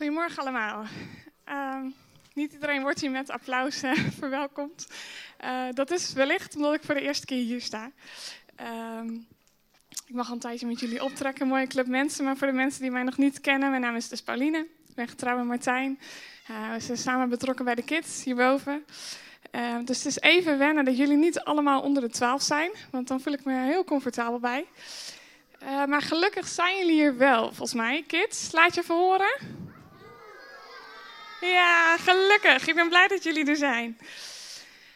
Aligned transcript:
Goedemorgen 0.00 0.42
allemaal. 0.42 0.84
Ehm, 1.44 1.84
niet 2.34 2.52
iedereen 2.52 2.82
wordt 2.82 3.00
hier 3.00 3.10
met 3.10 3.30
applaus 3.30 3.80
verwelkomd. 4.20 4.86
Uh, 5.44 5.64
dat 5.72 5.90
is 5.90 6.12
wellicht 6.12 6.56
omdat 6.56 6.74
ik 6.74 6.82
voor 6.82 6.94
de 6.94 7.00
eerste 7.00 7.26
keer 7.26 7.44
hier 7.44 7.60
sta. 7.60 7.90
Ehm, 8.56 9.14
ik 10.06 10.14
mag 10.14 10.26
al 10.26 10.32
een 10.32 10.40
tijdje 10.40 10.66
met 10.66 10.80
jullie 10.80 11.04
optrekken, 11.04 11.46
mooie 11.46 11.66
club 11.66 11.86
mensen. 11.86 12.24
Maar 12.24 12.36
voor 12.36 12.46
de 12.46 12.52
mensen 12.52 12.82
die 12.82 12.90
mij 12.90 13.02
nog 13.02 13.16
niet 13.16 13.40
kennen, 13.40 13.70
mijn 13.70 13.82
naam 13.82 13.96
is 13.96 14.08
dus 14.08 14.22
Pauline. 14.22 14.58
Ik 14.58 14.94
ben 14.94 15.08
getrouwd 15.08 15.36
met 15.36 15.46
Martijn. 15.46 15.98
Uh, 16.50 16.72
we 16.72 16.80
zijn 16.80 16.98
samen 16.98 17.28
betrokken 17.28 17.64
bij 17.64 17.74
de 17.74 17.84
kids 17.84 18.24
hierboven. 18.24 18.84
Ehm, 19.50 19.84
dus 19.84 19.96
het 19.96 20.06
is 20.06 20.20
even 20.20 20.58
wennen 20.58 20.84
dat 20.84 20.96
jullie 20.96 21.16
niet 21.16 21.40
allemaal 21.40 21.82
onder 21.82 22.02
de 22.02 22.10
12 22.10 22.42
zijn, 22.42 22.70
want 22.90 23.08
dan 23.08 23.20
voel 23.20 23.32
ik 23.32 23.44
me 23.44 23.62
heel 23.62 23.84
comfortabel 23.84 24.38
bij. 24.38 24.66
maar 25.86 26.02
gelukkig 26.02 26.48
zijn 26.48 26.76
jullie 26.78 26.94
hier 26.94 27.16
wel, 27.16 27.42
volgens 27.42 27.74
mij. 27.74 28.04
Kids, 28.06 28.52
laat 28.52 28.74
je 28.74 28.80
even 28.80 28.94
horen. 28.94 29.68
Ja, 31.40 31.96
gelukkig. 31.96 32.66
Ik 32.66 32.74
ben 32.74 32.88
blij 32.88 33.08
dat 33.08 33.22
jullie 33.22 33.46
er 33.46 33.56
zijn. 33.56 33.98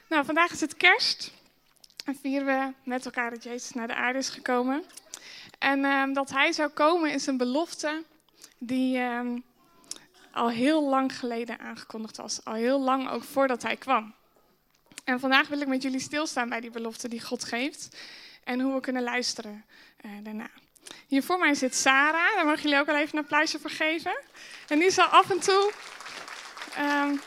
Nou, 0.09 0.25
vandaag 0.25 0.51
is 0.51 0.61
het 0.61 0.77
kerst. 0.77 1.33
En 2.05 2.19
vieren 2.23 2.47
we 2.47 2.73
met 2.91 3.05
elkaar 3.05 3.31
dat 3.31 3.43
Jezus 3.43 3.71
naar 3.71 3.87
de 3.87 3.95
aarde 3.95 4.19
is 4.19 4.29
gekomen. 4.29 4.85
En 5.59 5.79
uh, 5.79 6.15
dat 6.15 6.31
hij 6.31 6.53
zou 6.53 6.69
komen 6.69 7.11
is 7.11 7.27
een 7.27 7.37
belofte 7.37 8.05
die 8.59 8.99
uh, 8.99 9.21
al 10.33 10.51
heel 10.51 10.89
lang 10.89 11.19
geleden 11.19 11.59
aangekondigd 11.59 12.17
was. 12.17 12.45
Al 12.45 12.55
heel 12.55 12.81
lang 12.81 13.11
ook 13.11 13.25
voordat 13.25 13.63
hij 13.63 13.77
kwam. 13.77 14.15
En 15.05 15.21
vandaag 15.21 15.49
wil 15.49 15.61
ik 15.61 15.67
met 15.67 15.83
jullie 15.83 16.01
stilstaan 16.01 16.49
bij 16.49 16.61
die 16.61 16.71
belofte 16.71 17.09
die 17.09 17.23
God 17.23 17.45
geeft. 17.45 17.97
En 18.45 18.61
hoe 18.61 18.75
we 18.75 18.81
kunnen 18.81 19.03
luisteren 19.03 19.65
uh, 20.05 20.11
daarna. 20.23 20.51
Hier 21.07 21.23
voor 21.23 21.39
mij 21.39 21.55
zit 21.55 21.75
Sarah. 21.75 22.35
Daar 22.35 22.45
mogen 22.45 22.63
jullie 22.63 22.79
ook 22.79 22.89
al 22.89 22.97
even 22.97 23.19
een 23.19 23.25
applausje 23.25 23.59
voor 23.59 23.71
geven. 23.71 24.17
En 24.69 24.79
die 24.79 24.91
zal 24.91 25.07
af 25.07 25.31
en 25.31 25.41
toe 25.41 25.73
um, 26.79 27.21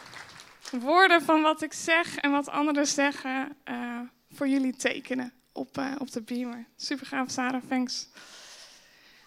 woorden 0.82 1.22
van 1.22 1.42
wat 1.42 1.62
ik 1.62 1.74
zeg 1.74 2.18
en 2.18 2.32
wat 2.32 2.50
anderen 2.50 2.88
zeggen 2.88 3.58
uh, 3.66 4.00
voor 4.32 4.48
jullie 4.48 4.76
tekenen 4.76 5.34
op, 5.52 5.78
uh, 5.78 5.96
op 5.98 6.12
de 6.12 6.22
beamer. 6.22 6.66
Super 6.76 7.06
gaaf, 7.06 7.32
Sarah, 7.32 7.62
thanks. 7.70 8.08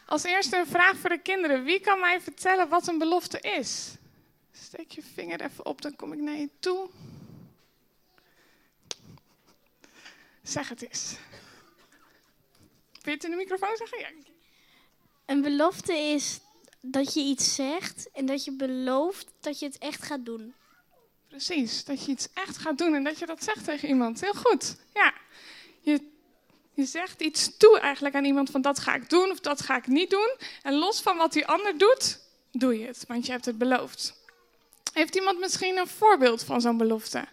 Als 0.07 0.23
eerste 0.23 0.57
een 0.57 0.67
vraag 0.67 0.97
voor 0.97 1.11
de 1.11 1.19
kinderen. 1.19 1.65
Wie 1.65 1.81
kan 1.81 2.01
mij 2.01 2.21
vertellen 2.21 2.69
wat 2.69 2.89
een 2.89 2.99
belofte 2.99 3.41
is? 3.41 3.95
Steek 4.53 4.91
je 4.91 5.03
vinger 5.15 5.41
even 5.41 5.67
op, 5.67 5.83
dan 5.83 5.97
kom 5.97 6.13
ik 6.13 6.19
naar 6.19 6.37
je 6.37 6.49
toe. 6.59 6.89
Zeg 10.43 10.69
het 10.69 10.83
eens. 10.83 11.17
Wil 12.91 13.01
je 13.03 13.11
het 13.11 13.25
in 13.25 13.31
de 13.31 13.37
microfoon 13.37 13.77
zeggen? 13.77 13.99
Ja. 13.99 14.09
Een 15.27 15.43
belofte 15.43 15.93
is 15.93 16.41
dat 16.81 17.15
je 17.15 17.21
iets 17.21 17.55
zegt 17.55 18.11
en 18.13 18.27
dat 18.27 18.45
je 18.45 18.53
belooft 18.53 19.27
dat 19.41 19.59
je 19.59 19.67
het 19.67 19.79
echt 19.79 20.03
gaat 20.03 20.25
doen. 20.25 20.55
Precies, 21.29 21.85
dat 21.85 22.05
je 22.05 22.13
iets 22.13 22.29
echt 22.35 22.57
gaat 22.57 22.79
doen 22.79 22.95
en 22.95 23.05
dat 23.05 23.19
je 23.19 23.27
dat 23.27 23.43
zegt 23.45 23.65
tegen 23.65 23.89
iemand. 23.89 24.21
Heel 24.21 24.35
goed. 24.35 24.77
Ja, 24.95 25.15
je, 25.81 26.11
je 26.75 26.85
zegt 26.85 27.21
iets 27.21 27.57
toe 27.57 27.81
eigenlijk 27.81 28.15
aan 28.15 28.25
iemand 28.25 28.51
van 28.51 28.61
dat 28.61 28.79
ga 28.79 28.95
ik 28.95 29.11
doen 29.11 29.31
of 29.31 29.41
dat 29.41 29.61
ga 29.61 29.77
ik 29.77 29.87
niet 29.87 30.11
doen. 30.11 30.37
En 30.63 30.75
los 30.75 31.01
van 31.01 31.17
wat 31.17 31.33
die 31.33 31.47
ander 31.47 31.79
doet, 31.79 32.21
doe 32.53 32.79
je 32.79 32.87
het, 32.87 33.05
want 33.09 33.27
je 33.27 33.33
hebt 33.33 33.45
het 33.45 33.59
beloofd. 33.59 34.19
Heeft 34.93 35.17
iemand 35.17 35.39
misschien 35.39 35.77
een 35.77 35.89
voorbeeld 35.89 36.45
van 36.45 36.61
zo'n 36.61 36.77
belofte? 36.77 37.29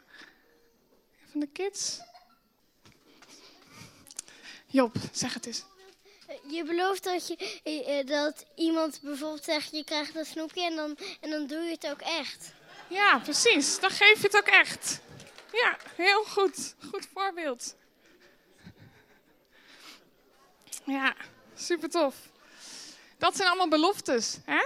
Van 1.31 1.39
de 1.39 1.47
kids? 1.47 1.99
Job, 4.67 4.95
zeg 5.11 5.33
het 5.33 5.45
eens. 5.45 5.63
Je 6.47 6.63
belooft 6.63 7.03
dat, 7.03 7.27
je, 7.27 7.61
eh, 7.63 8.05
dat 8.05 8.45
iemand 8.55 8.99
bijvoorbeeld 9.01 9.43
zegt, 9.43 9.71
je 9.71 9.83
krijgt 9.83 10.15
een 10.15 10.25
snoepje 10.25 10.65
en 10.65 10.75
dan, 10.75 10.97
en 11.21 11.29
dan 11.29 11.47
doe 11.47 11.59
je 11.61 11.71
het 11.71 11.87
ook 11.87 12.01
echt. 12.01 12.51
Ja, 12.89 13.19
precies. 13.19 13.79
Dan 13.79 13.89
geef 13.89 14.21
je 14.21 14.27
het 14.27 14.37
ook 14.37 14.47
echt. 14.47 14.99
Ja, 15.51 15.77
heel 15.95 16.23
goed. 16.23 16.75
Goed 16.89 17.07
voorbeeld. 17.13 17.75
Ja, 20.83 21.15
super 21.55 21.89
tof. 21.89 22.15
Dat 23.17 23.35
zijn 23.35 23.47
allemaal 23.47 23.67
beloftes, 23.67 24.37
hè? 24.45 24.65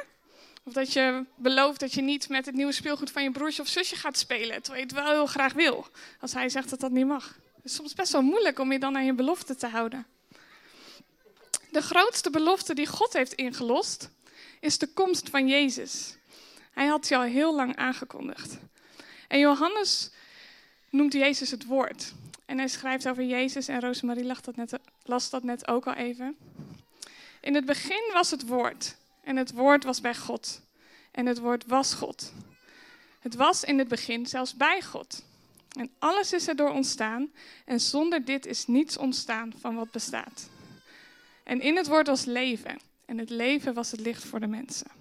Of 0.64 0.74
dat 0.74 0.94
je 0.94 1.26
belooft 1.36 1.80
dat 1.80 1.94
je 1.94 2.02
niet 2.02 2.30
met 2.30 2.46
het 2.46 2.56
nieuwe 2.56 2.72
speelgoed 2.72 3.12
van 3.12 3.24
je 3.24 3.32
broertje 3.32 3.62
of 3.62 3.68
zusje 3.68 3.96
gaat 3.96 4.18
spelen, 4.18 4.62
terwijl 4.62 4.86
je 4.86 4.94
het 4.94 5.04
wel 5.04 5.12
heel 5.12 5.26
graag 5.26 5.54
wil. 5.54 5.88
Als 6.20 6.34
hij 6.34 6.50
zegt 6.50 6.70
dat 6.70 6.80
dat 6.80 6.92
niet 6.92 7.06
mag. 7.06 7.38
Het 7.56 7.66
is 7.66 7.76
soms 7.76 7.94
best 7.94 8.12
wel 8.12 8.22
moeilijk 8.22 8.60
om 8.60 8.72
je 8.72 8.80
dan 8.80 8.96
aan 8.96 9.06
je 9.06 9.14
belofte 9.14 9.56
te 9.56 9.68
houden. 9.68 10.06
De 11.72 11.82
grootste 11.82 12.30
belofte 12.30 12.74
die 12.74 12.88
God 12.88 13.14
heeft 13.14 13.34
ingelost 13.34 14.10
is 14.60 14.78
de 14.78 14.88
komst 14.88 15.30
van 15.30 15.48
Jezus. 15.48 16.16
Hij 16.72 16.86
had 16.86 17.08
die 17.08 17.18
al 17.18 17.24
heel 17.24 17.56
lang 17.56 17.76
aangekondigd. 17.76 18.58
En 19.28 19.40
Johannes 19.40 20.12
noemt 20.90 21.14
Jezus 21.14 21.52
het 21.52 21.66
woord. 21.66 22.14
En 22.46 22.58
hij 22.58 22.68
schrijft 22.68 23.08
over 23.08 23.24
Jezus, 23.24 23.68
en 23.68 23.80
Rosemarie 23.80 24.24
las 24.24 24.42
dat, 24.42 24.56
net, 24.56 24.80
las 25.04 25.30
dat 25.30 25.44
net 25.44 25.68
ook 25.68 25.88
al 25.88 25.94
even. 25.94 26.38
In 27.42 27.56
het 27.56 27.66
begin 27.66 28.10
was 28.14 28.32
het 28.32 28.48
woord. 28.48 28.96
En 29.24 29.36
het 29.36 29.52
woord 29.52 29.84
was 29.84 30.02
bij 30.02 30.16
God. 30.16 30.62
En 31.12 31.26
het 31.26 31.40
woord 31.40 31.66
was 31.66 31.94
God. 31.94 32.34
Het 33.20 33.36
was 33.36 33.64
in 33.64 33.78
het 33.78 33.88
begin 33.88 34.26
zelfs 34.26 34.56
bij 34.56 34.82
God. 34.82 35.24
En 35.78 35.92
alles 36.00 36.34
is 36.34 36.48
erdoor 36.48 36.72
ontstaan. 36.72 37.32
En 37.66 37.80
zonder 37.80 38.26
dit 38.26 38.46
is 38.46 38.68
niets 38.68 38.98
ontstaan 38.98 39.54
van 39.60 39.76
wat 39.76 39.92
bestaat. 39.92 40.50
En 41.52 41.62
in 41.62 41.78
het 41.78 41.88
woord 41.88 42.08
was 42.08 42.26
leven. 42.26 42.80
En 43.06 43.18
het 43.18 43.30
leven 43.30 43.74
was 43.74 43.92
het 43.92 44.00
licht 44.00 44.24
voor 44.24 44.40
de 44.40 44.48
mensen. 44.48 44.92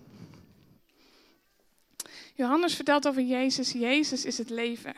Johannes 2.35 2.75
vertelt 2.75 3.09
over 3.09 3.23
Jezus. 3.23 3.73
Jezus 3.73 4.25
is 4.25 4.39
het 4.39 4.51
leven. 4.51 4.95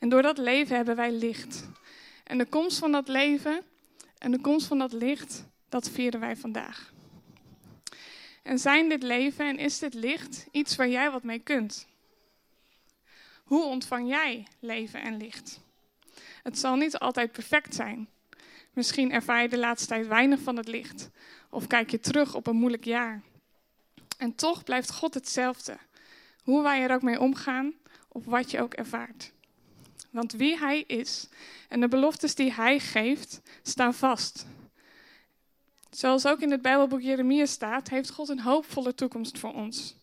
En 0.00 0.08
door 0.08 0.22
dat 0.22 0.38
leven 0.38 0.76
hebben 0.76 0.96
wij 0.96 1.12
licht. 1.12 1.68
En 2.24 2.38
de 2.38 2.46
komst 2.46 2.78
van 2.78 2.92
dat 2.92 3.08
leven 3.08 3.62
en 4.18 4.30
de 4.30 4.40
komst 4.40 4.66
van 4.66 4.78
dat 4.78 4.92
licht, 4.92 5.44
dat 5.68 5.90
vieren 5.90 6.20
wij 6.20 6.36
vandaag. 6.36 6.92
En 8.42 8.58
zijn 8.58 8.88
dit 8.88 9.02
leven 9.02 9.46
en 9.46 9.58
is 9.58 9.78
dit 9.78 9.94
licht 9.94 10.46
iets 10.50 10.76
waar 10.76 10.88
jij 10.88 11.10
wat 11.10 11.22
mee 11.22 11.38
kunt? 11.38 11.86
Hoe 13.44 13.64
ontvang 13.64 14.08
jij 14.08 14.46
leven 14.58 15.02
en 15.02 15.16
licht? 15.16 15.60
Het 16.42 16.58
zal 16.58 16.76
niet 16.76 16.98
altijd 16.98 17.32
perfect 17.32 17.74
zijn. 17.74 18.08
Misschien 18.74 19.12
ervaar 19.12 19.42
je 19.42 19.48
de 19.48 19.58
laatste 19.58 19.88
tijd 19.88 20.06
weinig 20.06 20.40
van 20.40 20.56
het 20.56 20.68
licht. 20.68 21.10
Of 21.50 21.66
kijk 21.66 21.90
je 21.90 22.00
terug 22.00 22.34
op 22.34 22.46
een 22.46 22.56
moeilijk 22.56 22.84
jaar. 22.84 23.22
En 24.18 24.34
toch 24.34 24.64
blijft 24.64 24.92
God 24.92 25.14
hetzelfde. 25.14 25.78
Hoe 26.42 26.62
wij 26.62 26.82
er 26.82 26.94
ook 26.94 27.02
mee 27.02 27.20
omgaan, 27.20 27.72
of 28.08 28.24
wat 28.24 28.50
je 28.50 28.60
ook 28.60 28.74
ervaart. 28.74 29.32
Want 30.10 30.32
wie 30.32 30.58
Hij 30.58 30.80
is 30.80 31.28
en 31.68 31.80
de 31.80 31.88
beloftes 31.88 32.34
die 32.34 32.52
Hij 32.52 32.78
geeft, 32.78 33.40
staan 33.62 33.94
vast. 33.94 34.46
Zoals 35.90 36.26
ook 36.26 36.40
in 36.40 36.50
het 36.50 36.62
Bijbelboek 36.62 37.00
Jeremia 37.00 37.46
staat, 37.46 37.88
heeft 37.88 38.10
God 38.10 38.28
een 38.28 38.40
hoopvolle 38.40 38.94
toekomst 38.94 39.38
voor 39.38 39.52
ons. 39.52 39.96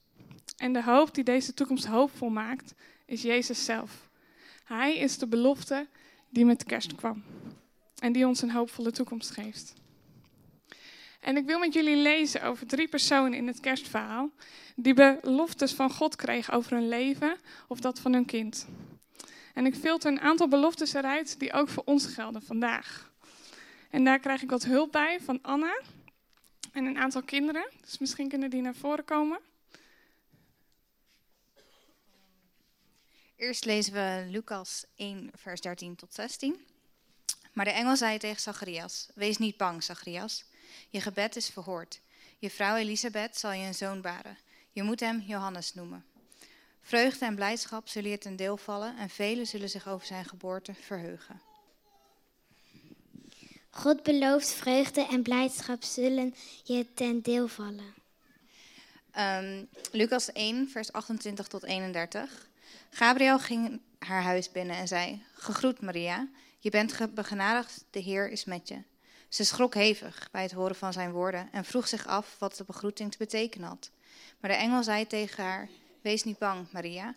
En 0.57 0.73
de 0.73 0.83
hoop 0.83 1.13
die 1.13 1.23
deze 1.23 1.53
toekomst 1.53 1.85
hoopvol 1.85 2.29
maakt, 2.29 2.73
is 3.05 3.21
Jezus 3.21 3.65
zelf. 3.65 4.09
Hij 4.63 4.97
is 4.97 5.17
de 5.17 5.27
belofte 5.27 5.87
die 6.29 6.45
met 6.45 6.63
kerst 6.63 6.95
kwam 6.95 7.23
en 8.01 8.11
die 8.11 8.27
ons 8.27 8.41
een 8.41 8.51
hoopvolle 8.51 8.91
toekomst 8.91 9.31
geeft. 9.31 9.73
En 11.19 11.37
ik 11.37 11.45
wil 11.45 11.59
met 11.59 11.73
jullie 11.73 11.95
lezen 11.95 12.43
over 12.43 12.67
drie 12.67 12.87
personen 12.87 13.33
in 13.33 13.47
het 13.47 13.59
kerstverhaal 13.59 14.31
die 14.75 14.93
beloftes 14.93 15.73
van 15.73 15.91
God 15.91 16.15
kregen 16.15 16.53
over 16.53 16.71
hun 16.71 16.87
leven 16.87 17.37
of 17.67 17.79
dat 17.79 17.99
van 17.99 18.13
hun 18.13 18.25
kind. 18.25 18.67
En 19.53 19.65
ik 19.65 19.75
filter 19.75 20.11
een 20.11 20.19
aantal 20.19 20.47
beloftes 20.47 20.93
eruit 20.93 21.39
die 21.39 21.53
ook 21.53 21.69
voor 21.69 21.83
ons 21.83 22.05
gelden 22.05 22.41
vandaag. 22.41 23.11
En 23.89 24.03
daar 24.03 24.19
krijg 24.19 24.41
ik 24.41 24.49
wat 24.49 24.63
hulp 24.63 24.91
bij 24.91 25.19
van 25.21 25.39
Anna 25.41 25.81
en 26.71 26.85
een 26.85 26.97
aantal 26.97 27.23
kinderen. 27.23 27.69
Dus 27.81 27.97
misschien 27.97 28.29
kunnen 28.29 28.49
die 28.49 28.61
naar 28.61 28.75
voren 28.75 29.05
komen. 29.05 29.39
Eerst 33.35 33.65
lezen 33.65 33.93
we 33.93 34.27
Lucas 34.29 34.85
1, 34.95 35.29
vers 35.33 35.61
13 35.61 35.95
tot 35.95 36.13
16. 36.13 36.70
Maar 37.53 37.65
de 37.65 37.71
engel 37.71 37.95
zei 37.95 38.17
tegen 38.17 38.41
Zacharias: 38.41 39.07
Wees 39.15 39.37
niet 39.37 39.57
bang, 39.57 39.83
Zacharias. 39.83 40.43
Je 40.89 41.01
gebed 41.01 41.35
is 41.35 41.49
verhoord. 41.49 42.01
Je 42.39 42.49
vrouw 42.49 42.75
Elisabeth 42.75 43.37
zal 43.37 43.51
je 43.51 43.65
een 43.65 43.75
zoon 43.75 44.01
baren. 44.01 44.37
Je 44.71 44.83
moet 44.83 44.99
hem 44.99 45.19
Johannes 45.19 45.73
noemen. 45.73 46.05
Vreugde 46.81 47.25
en 47.25 47.35
blijdschap 47.35 47.87
zullen 47.87 48.09
je 48.09 48.17
ten 48.17 48.35
deel 48.35 48.57
vallen 48.57 48.97
en 48.97 49.09
velen 49.09 49.47
zullen 49.47 49.69
zich 49.69 49.87
over 49.87 50.07
zijn 50.07 50.25
geboorte 50.25 50.73
verheugen. 50.73 51.41
God 53.69 54.03
belooft 54.03 54.53
vreugde 54.53 55.07
en 55.07 55.21
blijdschap 55.21 55.83
zullen 55.83 56.35
je 56.63 56.93
ten 56.93 57.21
deel 57.21 57.47
vallen. 57.47 57.93
Um, 59.17 59.67
Lucas 59.91 60.31
1, 60.31 60.69
vers 60.69 60.91
28 60.91 61.47
tot 61.47 61.63
31. 61.63 62.49
Gabriel 62.89 63.39
ging 63.39 63.81
haar 63.99 64.23
huis 64.23 64.51
binnen 64.51 64.75
en 64.75 64.87
zei: 64.87 65.23
Gegroet 65.33 65.81
Maria, 65.81 66.27
je 66.61 66.69
bent 66.69 67.13
begenadigd, 67.13 67.85
de 67.89 67.99
Heer 67.99 68.29
is 68.29 68.45
met 68.45 68.67
je. 68.67 68.81
Ze 69.29 69.43
schrok 69.43 69.73
hevig 69.73 70.29
bij 70.31 70.41
het 70.41 70.51
horen 70.51 70.75
van 70.75 70.93
zijn 70.93 71.11
woorden 71.11 71.49
en 71.51 71.65
vroeg 71.65 71.87
zich 71.87 72.07
af 72.07 72.35
wat 72.39 72.55
de 72.55 72.63
begroeting 72.63 73.11
te 73.11 73.17
betekenen 73.17 73.67
had. 73.67 73.89
Maar 74.39 74.49
de 74.49 74.57
engel 74.57 74.83
zei 74.83 75.07
tegen 75.07 75.43
haar: 75.43 75.69
Wees 76.01 76.23
niet 76.23 76.37
bang, 76.37 76.67
Maria. 76.71 77.15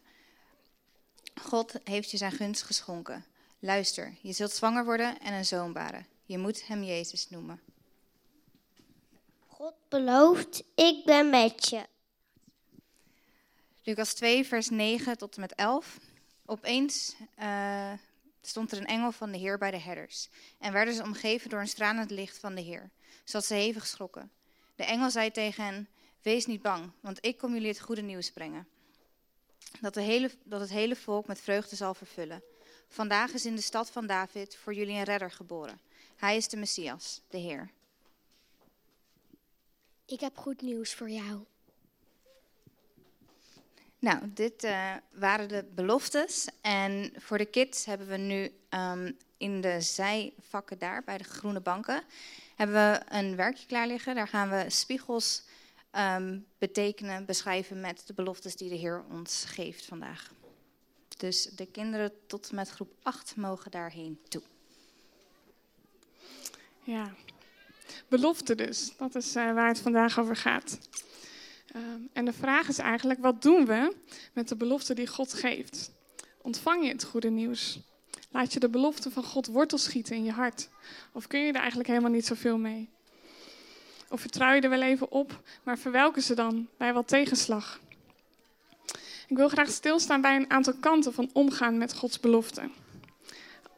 God 1.40 1.74
heeft 1.84 2.10
je 2.10 2.16
zijn 2.16 2.32
gunst 2.32 2.62
geschonken. 2.62 3.24
Luister, 3.58 4.14
je 4.20 4.32
zult 4.32 4.52
zwanger 4.52 4.84
worden 4.84 5.20
en 5.20 5.32
een 5.32 5.44
zoon 5.44 5.72
baren. 5.72 6.06
Je 6.24 6.38
moet 6.38 6.66
hem 6.66 6.82
Jezus 6.82 7.30
noemen. 7.30 7.60
God 9.46 9.74
belooft, 9.88 10.64
ik 10.74 11.04
ben 11.04 11.30
met 11.30 11.68
je. 11.68 11.86
Lucas 13.82 14.14
2, 14.14 14.44
vers 14.44 14.68
9 14.70 15.18
tot 15.18 15.34
en 15.34 15.40
met 15.40 15.54
11. 15.54 15.98
Opeens 16.46 17.14
uh, 17.38 17.92
stond 18.46 18.72
er 18.72 18.78
een 18.78 18.86
engel 18.86 19.12
van 19.12 19.32
de 19.32 19.38
Heer 19.38 19.58
bij 19.58 19.70
de 19.70 19.78
herders 19.78 20.28
en 20.58 20.72
werden 20.72 20.94
ze 20.94 21.02
omgeven 21.02 21.50
door 21.50 21.60
een 21.60 21.68
stralend 21.68 22.10
licht 22.10 22.38
van 22.38 22.54
de 22.54 22.60
Heer, 22.60 22.90
zodat 23.24 23.46
ze 23.46 23.54
hevig 23.54 23.86
schrokken. 23.86 24.32
De 24.74 24.84
engel 24.84 25.10
zei 25.10 25.30
tegen 25.30 25.64
hen: 25.64 25.88
Wees 26.22 26.46
niet 26.46 26.62
bang, 26.62 26.92
want 27.00 27.18
ik 27.24 27.38
kom 27.38 27.52
jullie 27.52 27.68
het 27.68 27.80
goede 27.80 28.02
nieuws 28.02 28.30
brengen. 28.30 28.68
Dat, 29.80 29.94
de 29.94 30.00
hele, 30.00 30.30
dat 30.44 30.60
het 30.60 30.70
hele 30.70 30.96
volk 30.96 31.26
met 31.26 31.40
vreugde 31.40 31.76
zal 31.76 31.94
vervullen. 31.94 32.42
Vandaag 32.88 33.32
is 33.32 33.46
in 33.46 33.56
de 33.56 33.62
stad 33.62 33.90
van 33.90 34.06
David 34.06 34.56
voor 34.56 34.74
jullie 34.74 34.94
een 34.94 35.02
redder 35.02 35.30
geboren. 35.30 35.80
Hij 36.16 36.36
is 36.36 36.48
de 36.48 36.56
Messias, 36.56 37.20
de 37.28 37.38
Heer. 37.38 37.70
Ik 40.06 40.20
heb 40.20 40.36
goed 40.36 40.62
nieuws 40.62 40.94
voor 40.94 41.10
jou. 41.10 41.44
Nou, 44.04 44.18
dit 44.34 44.64
uh, 44.64 44.92
waren 45.12 45.48
de 45.48 45.64
beloftes. 45.74 46.48
En 46.60 47.12
voor 47.16 47.38
de 47.38 47.44
kids 47.44 47.84
hebben 47.84 48.06
we 48.06 48.16
nu 48.16 48.52
um, 48.70 49.16
in 49.36 49.60
de 49.60 49.80
zijvakken 49.80 50.78
daar, 50.78 51.02
bij 51.04 51.18
de 51.18 51.24
groene 51.24 51.60
banken, 51.60 52.02
hebben 52.56 52.76
we 52.76 53.00
een 53.08 53.36
werkje 53.36 53.66
klaar 53.66 53.86
liggen. 53.86 54.14
Daar 54.14 54.28
gaan 54.28 54.50
we 54.50 54.64
spiegels 54.68 55.42
um, 55.92 56.46
betekenen, 56.58 57.24
beschrijven 57.24 57.80
met 57.80 58.02
de 58.06 58.14
beloftes 58.14 58.56
die 58.56 58.68
de 58.68 58.74
Heer 58.74 59.04
ons 59.10 59.44
geeft 59.44 59.84
vandaag. 59.84 60.32
Dus 61.16 61.42
de 61.42 61.66
kinderen 61.66 62.12
tot 62.26 62.52
met 62.52 62.70
groep 62.70 62.92
8 63.02 63.36
mogen 63.36 63.70
daarheen 63.70 64.20
toe. 64.28 64.42
Ja, 66.82 67.14
belofte 68.08 68.54
dus. 68.54 68.96
Dat 68.96 69.14
is 69.14 69.36
uh, 69.36 69.52
waar 69.52 69.68
het 69.68 69.80
vandaag 69.80 70.18
over 70.18 70.36
gaat. 70.36 70.78
Ehm, 71.74 72.00
en 72.12 72.24
de 72.24 72.32
vraag 72.32 72.68
is 72.68 72.78
eigenlijk, 72.78 73.20
wat 73.20 73.42
doen 73.42 73.66
we 73.66 73.96
met 74.32 74.48
de 74.48 74.56
belofte 74.56 74.94
die 74.94 75.06
God 75.06 75.32
geeft? 75.32 75.92
Ontvang 76.42 76.84
je 76.84 76.88
het 76.88 77.04
goede 77.04 77.30
nieuws? 77.30 77.78
Laat 78.30 78.52
je 78.52 78.60
de 78.60 78.68
belofte 78.68 79.10
van 79.10 79.24
God 79.24 79.46
wortel 79.46 79.78
schieten 79.78 80.16
in 80.16 80.24
je 80.24 80.30
hart? 80.30 80.68
Of 81.12 81.26
kun 81.26 81.40
je 81.40 81.52
er 81.52 81.58
eigenlijk 81.58 81.88
helemaal 81.88 82.10
niet 82.10 82.26
zoveel 82.26 82.58
mee? 82.58 82.88
Of 84.08 84.20
vertrouw 84.20 84.52
je 84.52 84.60
er 84.60 84.70
wel 84.70 84.82
even 84.82 85.10
op, 85.10 85.42
maar 85.62 85.78
verwelken 85.78 86.22
ze 86.22 86.34
dan 86.34 86.68
bij 86.76 86.92
wat 86.92 87.08
tegenslag? 87.08 87.80
Ik 89.28 89.36
wil 89.36 89.48
graag 89.48 89.68
stilstaan 89.68 90.20
bij 90.20 90.36
een 90.36 90.50
aantal 90.50 90.74
kanten 90.80 91.12
van 91.12 91.30
omgaan 91.32 91.78
met 91.78 91.94
Gods 91.94 92.20
belofte. 92.20 92.70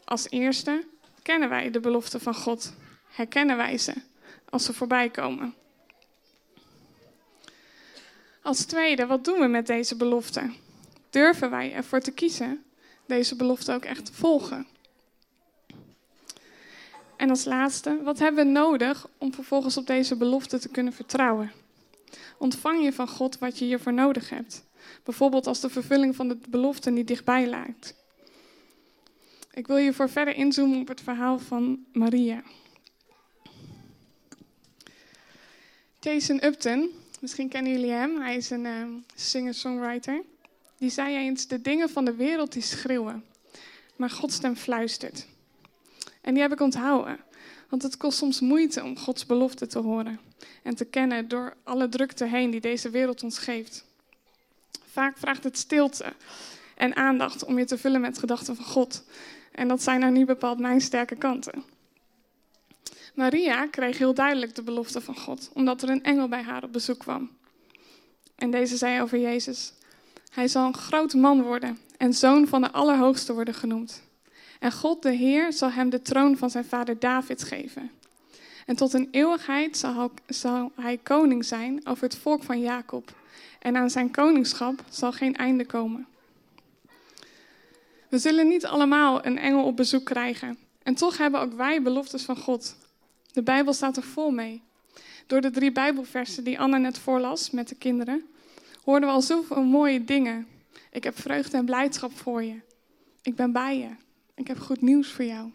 Als 0.05 0.31
eerste 0.31 0.87
kennen 1.23 1.49
wij 1.49 1.71
de 1.71 1.81
belofte 1.81 2.21
van 2.21 2.35
God. 2.35 2.73
Herkennen 3.07 3.57
wij 3.57 3.79
ze 3.79 3.95
als 4.51 4.65
ze 4.65 4.73
voorbij 4.73 5.11
komen. 5.11 5.55
Als 8.47 8.65
tweede, 8.65 9.07
wat 9.07 9.25
doen 9.25 9.39
we 9.39 9.47
met 9.47 9.67
deze 9.67 9.97
belofte? 9.97 10.51
Durven 11.11 11.51
wij 11.51 11.73
ervoor 11.73 12.01
te 12.01 12.11
kiezen 12.11 12.65
deze 13.07 13.37
belofte 13.37 13.73
ook 13.73 13.85
echt 13.85 14.05
te 14.05 14.13
volgen? 14.13 14.67
En 17.17 17.31
als 17.31 17.45
laatste, 17.45 18.03
wat 18.03 18.19
hebben 18.19 18.45
we 18.45 18.51
nodig 18.51 19.09
om 19.19 19.35
vervolgens 19.35 19.77
op 19.77 19.87
deze 19.87 20.17
belofte 20.17 20.59
te 20.59 20.69
kunnen 20.69 20.93
vertrouwen? 20.93 21.53
Ontvang 22.39 22.83
je 22.83 22.93
van 22.93 23.09
God 23.09 23.39
wat 23.39 23.59
je 23.59 23.65
hiervoor 23.65 23.93
nodig 23.93 24.31
hebt? 24.31 24.65
Bijvoorbeeld 25.03 25.47
als 25.47 25.61
de 25.61 25.71
vervulling 25.71 26.17
van 26.17 26.29
de 26.29 26.39
belofte 26.49 26.91
niet 26.91 27.09
dichtbij 27.09 27.47
lijkt. 27.47 27.95
Ik 29.53 29.67
wil 29.67 29.77
hiervoor 29.77 30.09
verder 30.09 30.35
inzoomen 30.35 30.81
op 30.81 30.89
het 30.89 31.01
verhaal 31.01 31.39
van 31.39 31.85
Maria. 31.93 32.43
Jason 36.01 36.45
Upton 36.45 37.05
Misschien 37.27 37.49
kennen 37.49 37.73
jullie 37.73 37.91
hem. 37.91 38.21
Hij 38.21 38.37
is 38.37 38.51
een 38.51 38.65
uh, 38.65 38.87
singer-songwriter. 39.15 40.23
Die 40.79 40.91
zei 40.91 41.17
eens: 41.17 41.47
De 41.47 41.61
dingen 41.61 41.91
van 41.91 42.05
de 42.05 42.15
wereld 42.15 42.53
die 42.53 42.63
schreeuwen, 42.63 43.25
maar 43.97 44.11
Gods 44.11 44.35
stem 44.35 44.57
fluistert. 44.57 45.27
En 46.21 46.33
die 46.33 46.43
heb 46.43 46.53
ik 46.53 46.61
onthouden. 46.61 47.19
Want 47.69 47.83
het 47.83 47.97
kost 47.97 48.19
soms 48.19 48.41
moeite 48.41 48.83
om 48.83 48.99
Gods 48.99 49.27
belofte 49.27 49.67
te 49.67 49.79
horen 49.79 50.21
en 50.63 50.75
te 50.75 50.85
kennen 50.85 51.29
door 51.29 51.57
alle 51.63 51.89
drukte 51.89 52.25
heen 52.25 52.51
die 52.51 52.61
deze 52.61 52.91
wereld 52.91 53.23
ons 53.23 53.39
geeft. 53.39 53.85
Vaak 54.91 55.19
vraagt 55.19 55.45
het 55.45 55.59
stilte 55.59 56.13
en 56.75 56.97
aandacht 56.97 57.45
om 57.45 57.59
je 57.59 57.65
te 57.65 57.79
vullen 57.79 58.01
met 58.01 58.19
gedachten 58.19 58.57
van 58.57 58.65
God. 58.65 59.05
En 59.53 59.69
dat 59.69 59.83
zijn 59.83 60.01
nou 60.01 60.13
niet 60.13 60.27
bepaald 60.27 60.59
mijn 60.59 60.81
sterke 60.81 61.17
kanten. 61.17 61.65
Maria 63.17 63.67
kreeg 63.67 63.99
heel 63.99 64.15
duidelijk 64.15 64.55
de 64.55 64.63
belofte 64.63 65.01
van 65.01 65.17
God, 65.17 65.51
omdat 65.55 65.83
er 65.83 65.89
een 65.89 66.03
engel 66.03 66.29
bij 66.29 66.43
haar 66.43 66.65
op 66.65 66.73
bezoek 66.73 66.99
kwam. 66.99 67.31
En 68.35 68.51
deze 68.51 68.77
zei 68.77 69.01
over 69.01 69.19
Jezus: 69.19 69.73
Hij 70.31 70.49
zal 70.49 70.67
een 70.67 70.75
groot 70.75 71.15
man 71.15 71.43
worden 71.43 71.79
en 71.97 72.13
zoon 72.13 72.47
van 72.47 72.61
de 72.61 72.73
Allerhoogste 72.73 73.33
worden 73.33 73.55
genoemd. 73.55 74.03
En 74.61 74.73
God 74.73 75.03
de 75.03 75.13
Heer 75.13 75.53
zal 75.53 75.71
hem 75.71 75.91
de 75.91 76.03
troon 76.03 76.37
van 76.37 76.51
zijn 76.51 76.65
vader 76.65 76.99
David 76.99 77.43
geven. 77.43 77.91
En 78.67 78.77
tot 78.77 78.93
een 78.93 79.09
eeuwigheid 79.11 79.87
zal, 80.29 80.73
hij 80.75 80.99
koning 81.03 81.45
zijn 81.45 81.87
over 81.87 82.03
het 82.03 82.17
volk 82.17 82.43
van 82.43 82.61
Jacob. 82.61 83.15
En 83.59 83.77
aan 83.77 83.91
zijn 83.91 84.11
koningschap 84.11 84.85
zal 84.89 85.13
geen 85.13 85.37
einde 85.37 85.67
komen. 85.67 86.07
We 88.09 88.19
zullen 88.19 88.49
niet 88.49 88.67
allemaal 88.67 89.27
een 89.27 89.39
engel 89.39 89.65
op 89.65 89.77
bezoek 89.77 90.05
krijgen. 90.05 90.59
En 90.83 90.95
toch 90.95 91.19
hebben 91.19 91.41
ook 91.41 91.53
wij 91.53 91.83
beloftes 91.83 92.25
van 92.25 92.37
God. 92.37 92.77
De 93.37 93.43
Bijbel 93.43 93.73
staat 93.73 93.97
er 93.97 94.03
vol 94.03 94.31
mee. 94.31 94.63
Door 95.27 95.41
de 95.41 95.51
drie 95.51 95.73
Bijbelversen 95.73 96.45
die 96.45 96.61
Anna 96.61 96.77
net 96.77 96.99
voorlas 96.99 97.51
met 97.51 97.69
de 97.69 97.75
kinderen, 97.75 98.27
hoorden 98.85 99.09
we 99.09 99.15
al 99.15 99.23
zoveel 99.23 99.63
mooie 99.63 100.05
dingen. 100.05 100.47
Ik 100.91 101.05
heb 101.05 101.19
vreugde 101.19 101.57
en 101.57 101.65
blijdschap 101.65 102.17
voor 102.17 102.43
je. 102.43 102.61
Ik 103.23 103.35
ben 103.35 103.53
bij 103.53 103.79
je. 103.79 103.89
Ik 104.35 104.47
heb 104.47 104.59
goed 104.59 104.81
nieuws 104.81 105.13
voor 105.13 105.25
jou. 105.25 105.51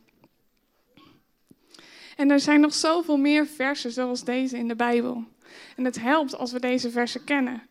En 2.16 2.32
er 2.32 2.40
zijn 2.40 2.60
nog 2.60 2.74
zoveel 2.74 3.18
meer 3.18 3.48
versen 3.48 3.92
zoals 3.92 4.24
deze 4.24 4.58
in 4.58 4.68
de 4.68 4.76
Bijbel. 4.76 5.24
En 5.76 5.86
het 5.86 6.00
helpt 6.00 6.36
als 6.36 6.52
we 6.52 6.60
deze 6.60 6.92
versen 6.92 7.24
kennen. 7.24 7.62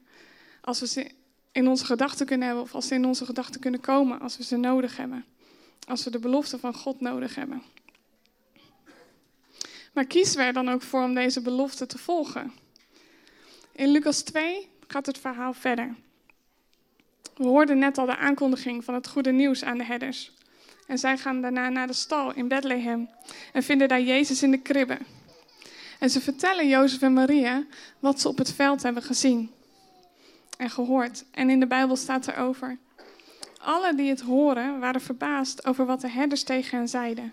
Als 0.60 0.80
we 0.80 0.86
ze 0.86 1.10
in 1.52 1.68
onze 1.68 1.84
gedachten 1.84 2.26
kunnen 2.26 2.46
hebben 2.46 2.64
of 2.64 2.74
als 2.74 2.86
ze 2.86 2.94
in 2.94 3.04
onze 3.04 3.25
gedachten 3.25 3.61
kunnen 3.61 3.80
komen 3.80 4.20
als 4.20 4.37
we 4.37 4.44
ze 4.44 4.56
nodig 4.56 4.96
hebben. 4.96 5.25
Als 5.87 6.04
we 6.04 6.11
de 6.11 6.18
belofte 6.18 6.58
van 6.58 6.75
God 6.75 7.00
nodig 7.00 7.35
hebben. 7.35 7.62
Maar 9.92 10.04
kiezen 10.04 10.44
er 10.44 10.52
dan 10.52 10.68
ook 10.68 10.82
voor 10.82 11.02
om 11.02 11.14
deze 11.14 11.40
belofte 11.40 11.87
te 11.87 11.99
volgen? 11.99 12.52
In 13.73 13.88
Lucas 13.88 14.23
2 14.23 14.68
gaat 14.87 15.06
het 15.06 15.18
verhaal 15.18 15.52
verder. 15.52 15.94
We 17.37 17.47
hoorden 17.47 17.78
net 17.78 17.99
al 17.99 18.06
de 18.06 18.16
aankondiging 18.16 18.85
van 18.85 18.94
het 18.94 19.09
goede 19.09 19.32
nieuws 19.32 19.64
aan 19.64 19.78
de 19.78 19.85
herders. 19.85 20.32
En 20.87 20.99
zij 20.99 21.18
gaan 21.18 21.40
daarna 21.40 21.68
naar 21.68 21.87
de 21.87 21.92
stal 21.92 22.35
in 22.35 22.49
Bethlehem 22.49 23.09
en 23.52 23.62
vinden 23.62 23.88
daar 23.88 24.00
Jezus 24.00 24.42
in 24.42 24.50
de 24.50 24.61
kribbe. 24.61 24.99
En 25.99 26.11
ze 26.11 26.20
vertellen 26.20 26.68
Jozef 26.68 27.02
en 27.02 27.12
Maria 27.12 27.64
wat 27.99 28.20
ze 28.20 28.28
op 28.28 28.38
het 28.38 28.52
veld 28.52 28.82
hebben 28.82 29.02
gezien 29.02 29.50
en 30.56 30.70
gehoord. 30.70 31.25
En 31.30 31.50
in 31.50 31.61
de 31.61 31.66
Bijbel 31.66 31.97
staat 31.97 32.28
erover. 32.28 32.78
Alle 33.59 33.94
die 33.94 34.09
het 34.09 34.20
horen 34.20 34.80
waren 34.80 35.00
verbaasd 35.00 35.66
over 35.66 35.87
wat 35.87 36.00
de 36.00 36.11
herders 36.11 36.42
tegen 36.42 36.78
hen 36.78 36.88
zeiden. 36.88 37.32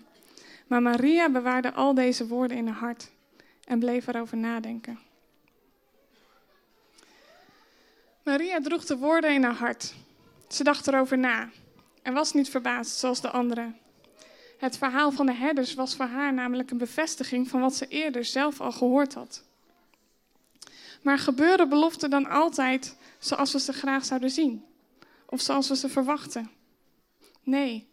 Maar 0.68 0.82
Maria 0.82 1.30
bewaarde 1.30 1.72
al 1.72 1.94
deze 1.94 2.26
woorden 2.26 2.56
in 2.56 2.66
haar 2.66 2.78
hart 2.78 3.10
en 3.64 3.78
bleef 3.78 4.06
erover 4.06 4.36
nadenken. 4.36 4.98
Maria 8.22 8.60
droeg 8.60 8.84
de 8.84 8.96
woorden 8.96 9.34
in 9.34 9.42
haar 9.42 9.54
hart. 9.54 9.94
Ze 10.48 10.64
dacht 10.64 10.86
erover 10.86 11.18
na 11.18 11.50
en 12.02 12.12
was 12.12 12.32
niet 12.32 12.48
verbaasd 12.48 12.98
zoals 12.98 13.20
de 13.20 13.30
anderen. 13.30 13.78
Het 14.58 14.78
verhaal 14.78 15.10
van 15.10 15.26
de 15.26 15.34
herders 15.34 15.74
was 15.74 15.96
voor 15.96 16.06
haar 16.06 16.34
namelijk 16.34 16.70
een 16.70 16.78
bevestiging 16.78 17.48
van 17.48 17.60
wat 17.60 17.74
ze 17.74 17.88
eerder 17.88 18.24
zelf 18.24 18.60
al 18.60 18.72
gehoord 18.72 19.14
had. 19.14 19.44
Maar 21.02 21.18
gebeuren 21.18 21.68
beloften 21.68 22.10
dan 22.10 22.28
altijd 22.28 22.96
zoals 23.18 23.52
we 23.52 23.60
ze 23.60 23.72
graag 23.72 24.04
zouden 24.04 24.30
zien? 24.30 24.64
Of 25.26 25.40
zoals 25.40 25.68
we 25.68 25.76
ze 25.76 25.88
verwachten? 25.88 26.50
Nee. 27.42 27.88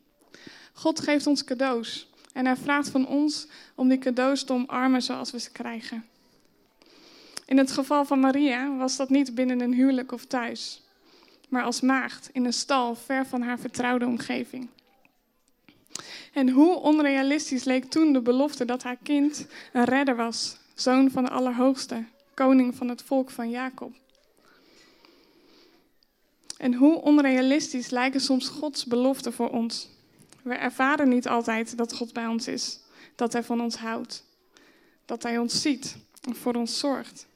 God 0.73 0.99
geeft 0.99 1.27
ons 1.27 1.43
cadeaus 1.43 2.09
en 2.35 2.45
hij 2.45 2.55
vraagt 2.55 2.89
van 2.89 3.07
ons 3.07 3.47
om 3.75 3.89
die 3.89 3.97
cadeaus 3.97 4.43
te 4.43 4.53
omarmen 4.53 5.01
zoals 5.01 5.31
we 5.31 5.39
ze 5.39 5.51
krijgen. 5.51 6.05
In 7.45 7.57
het 7.57 7.71
geval 7.71 8.05
van 8.05 8.19
Maria 8.19 8.75
was 8.77 8.95
dat 8.95 9.09
niet 9.09 9.35
binnen 9.35 9.59
een 9.59 9.73
huwelijk 9.73 10.11
of 10.11 10.25
thuis, 10.25 10.81
maar 11.49 11.63
als 11.63 11.81
maagd 11.81 12.29
in 12.31 12.45
een 12.45 12.53
stal 12.53 12.95
ver 12.95 13.25
van 13.25 13.41
haar 13.41 13.59
vertrouwde 13.59 14.05
omgeving. 14.05 14.67
En 16.33 16.49
hoe 16.49 16.75
onrealistisch 16.75 17.63
leek 17.63 17.85
toen 17.85 18.13
de 18.13 18.21
belofte 18.21 18.65
dat 18.65 18.83
haar 18.83 18.97
kind 19.03 19.47
een 19.73 19.85
redder 19.85 20.15
was, 20.15 20.57
zoon 20.73 21.11
van 21.11 21.23
de 21.23 21.29
Allerhoogste, 21.29 22.03
koning 22.33 22.75
van 22.75 22.89
het 22.89 23.01
volk 23.01 23.29
van 23.29 23.49
Jacob. 23.49 23.93
En 26.57 26.73
hoe 26.73 27.01
onrealistisch 27.01 27.89
lijken 27.89 28.21
soms 28.21 28.47
Gods 28.47 28.85
beloften 28.85 29.33
voor 29.33 29.49
ons. 29.49 29.93
We 30.45 30.53
ervaren 30.53 31.09
niet 31.09 31.27
altijd 31.27 31.77
dat 31.77 31.93
God 31.93 32.13
bij 32.13 32.25
ons 32.25 32.47
is, 32.47 32.79
dat 33.15 33.33
Hij 33.33 33.43
van 33.43 33.61
ons 33.61 33.75
houdt, 33.75 34.25
dat 35.05 35.23
Hij 35.23 35.37
ons 35.37 35.61
ziet 35.61 35.97
en 36.21 36.35
voor 36.35 36.53
ons 36.53 36.79
zorgt, 36.79 37.27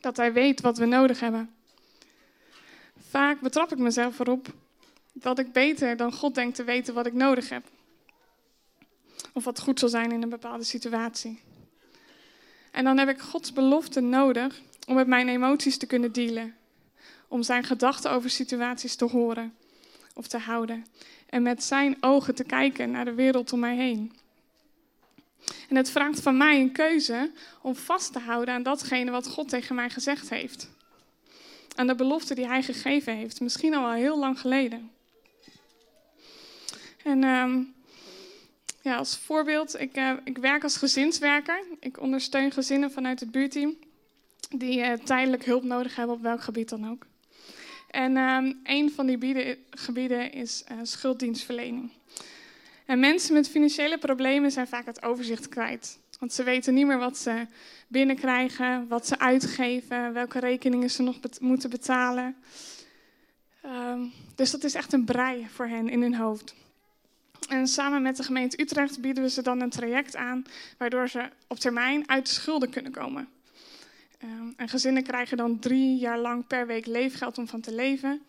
dat 0.00 0.16
Hij 0.16 0.32
weet 0.32 0.60
wat 0.60 0.78
we 0.78 0.84
nodig 0.84 1.20
hebben. 1.20 1.54
Vaak 3.08 3.40
betrap 3.40 3.72
ik 3.72 3.78
mezelf 3.78 4.18
erop 4.18 4.54
dat 5.12 5.38
ik 5.38 5.52
beter 5.52 5.96
dan 5.96 6.12
God 6.12 6.34
denk 6.34 6.54
te 6.54 6.64
weten 6.64 6.94
wat 6.94 7.06
ik 7.06 7.12
nodig 7.12 7.48
heb. 7.48 7.64
Of 9.32 9.44
wat 9.44 9.60
goed 9.60 9.78
zal 9.78 9.88
zijn 9.88 10.12
in 10.12 10.22
een 10.22 10.28
bepaalde 10.28 10.64
situatie. 10.64 11.40
En 12.70 12.84
dan 12.84 12.98
heb 12.98 13.08
ik 13.08 13.20
Gods 13.20 13.52
belofte 13.52 14.00
nodig 14.00 14.60
om 14.86 14.94
met 14.94 15.06
mijn 15.06 15.28
emoties 15.28 15.78
te 15.78 15.86
kunnen 15.86 16.12
dealen. 16.12 16.56
Om 17.28 17.42
zijn 17.42 17.64
gedachten 17.64 18.10
over 18.10 18.30
situaties 18.30 18.96
te 18.96 19.04
horen 19.04 19.54
of 20.20 20.26
te 20.26 20.38
houden. 20.38 20.86
En 21.28 21.42
met 21.42 21.64
zijn 21.64 21.96
ogen 22.00 22.34
te 22.34 22.44
kijken 22.44 22.90
naar 22.90 23.04
de 23.04 23.14
wereld 23.14 23.52
om 23.52 23.60
mij 23.60 23.76
heen. 23.76 24.12
En 25.68 25.76
het 25.76 25.90
vraagt 25.90 26.20
van 26.20 26.36
mij 26.36 26.60
een 26.60 26.72
keuze 26.72 27.30
om 27.62 27.74
vast 27.74 28.12
te 28.12 28.18
houden 28.18 28.54
aan 28.54 28.62
datgene 28.62 29.10
wat 29.10 29.28
God 29.28 29.48
tegen 29.48 29.74
mij 29.74 29.90
gezegd 29.90 30.30
heeft. 30.30 30.70
Aan 31.74 31.86
de 31.86 31.94
belofte 31.94 32.34
die 32.34 32.46
hij 32.46 32.62
gegeven 32.62 33.16
heeft, 33.16 33.40
misschien 33.40 33.74
al 33.74 33.82
wel 33.82 33.92
heel 33.92 34.18
lang 34.18 34.40
geleden. 34.40 34.90
En 37.04 37.24
ehm, 37.24 37.62
ja, 38.82 38.96
als 38.96 39.16
voorbeeld, 39.16 39.80
ik, 39.80 39.96
uh, 39.96 40.12
ik 40.24 40.38
werk 40.38 40.62
als 40.62 40.76
gezinswerker. 40.76 41.64
Ik 41.80 42.00
ondersteun 42.00 42.52
gezinnen 42.52 42.92
vanuit 42.92 43.20
het 43.20 43.30
buurteam 43.30 43.76
die 44.48 44.78
uh, 44.78 44.92
tijdelijk 44.92 45.44
hulp 45.44 45.62
nodig 45.62 45.96
hebben 45.96 46.16
op 46.16 46.22
welk 46.22 46.40
gebied 46.40 46.68
dan 46.68 46.90
ook. 46.90 47.06
En 47.90 48.16
um, 48.16 48.60
een 48.62 48.90
van 48.90 49.06
die 49.06 49.18
bieden, 49.18 49.56
gebieden 49.70 50.32
is 50.32 50.64
uh, 50.72 50.78
schulddienstverlening. 50.82 51.90
En 52.86 53.00
mensen 53.00 53.34
met 53.34 53.48
financiële 53.48 53.98
problemen 53.98 54.50
zijn 54.50 54.68
vaak 54.68 54.86
het 54.86 55.02
overzicht 55.02 55.48
kwijt. 55.48 55.98
Want 56.18 56.32
ze 56.32 56.42
weten 56.42 56.74
niet 56.74 56.86
meer 56.86 56.98
wat 56.98 57.18
ze 57.18 57.46
binnenkrijgen, 57.88 58.88
wat 58.88 59.06
ze 59.06 59.18
uitgeven, 59.18 60.12
welke 60.12 60.38
rekeningen 60.38 60.90
ze 60.90 61.02
nog 61.02 61.18
moeten 61.40 61.70
betalen. 61.70 62.36
Um, 63.64 64.12
dus 64.34 64.50
dat 64.50 64.64
is 64.64 64.74
echt 64.74 64.92
een 64.92 65.04
brei 65.04 65.46
voor 65.48 65.66
hen 65.66 65.88
in 65.88 66.02
hun 66.02 66.14
hoofd. 66.14 66.54
En 67.48 67.66
samen 67.66 68.02
met 68.02 68.16
de 68.16 68.22
gemeente 68.22 68.60
Utrecht 68.60 69.00
bieden 69.00 69.22
we 69.22 69.30
ze 69.30 69.42
dan 69.42 69.60
een 69.60 69.70
traject 69.70 70.16
aan, 70.16 70.44
waardoor 70.78 71.08
ze 71.08 71.30
op 71.48 71.58
termijn 71.58 72.08
uit 72.08 72.26
de 72.26 72.32
schulden 72.32 72.70
kunnen 72.70 72.92
komen. 72.92 73.28
Um, 74.24 74.54
en 74.56 74.68
gezinnen 74.68 75.02
krijgen 75.02 75.36
dan 75.36 75.58
drie 75.58 75.98
jaar 75.98 76.18
lang 76.18 76.46
per 76.46 76.66
week 76.66 76.86
leefgeld 76.86 77.38
om 77.38 77.48
van 77.48 77.60
te 77.60 77.74
leven. 77.74 78.22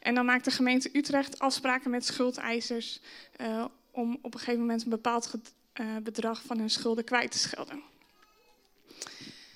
En 0.00 0.14
dan 0.14 0.24
maakt 0.24 0.44
de 0.44 0.50
gemeente 0.50 0.90
Utrecht 0.92 1.38
afspraken 1.38 1.90
met 1.90 2.04
schuldeisers 2.04 3.00
uh, 3.40 3.64
om 3.90 4.18
op 4.22 4.34
een 4.34 4.40
gegeven 4.40 4.60
moment 4.60 4.82
een 4.82 4.90
bepaald 4.90 5.34
uh, 5.80 5.96
bedrag 6.02 6.42
van 6.42 6.58
hun 6.58 6.70
schulden 6.70 7.04
kwijt 7.04 7.30
te 7.30 7.38
schelden. 7.38 7.82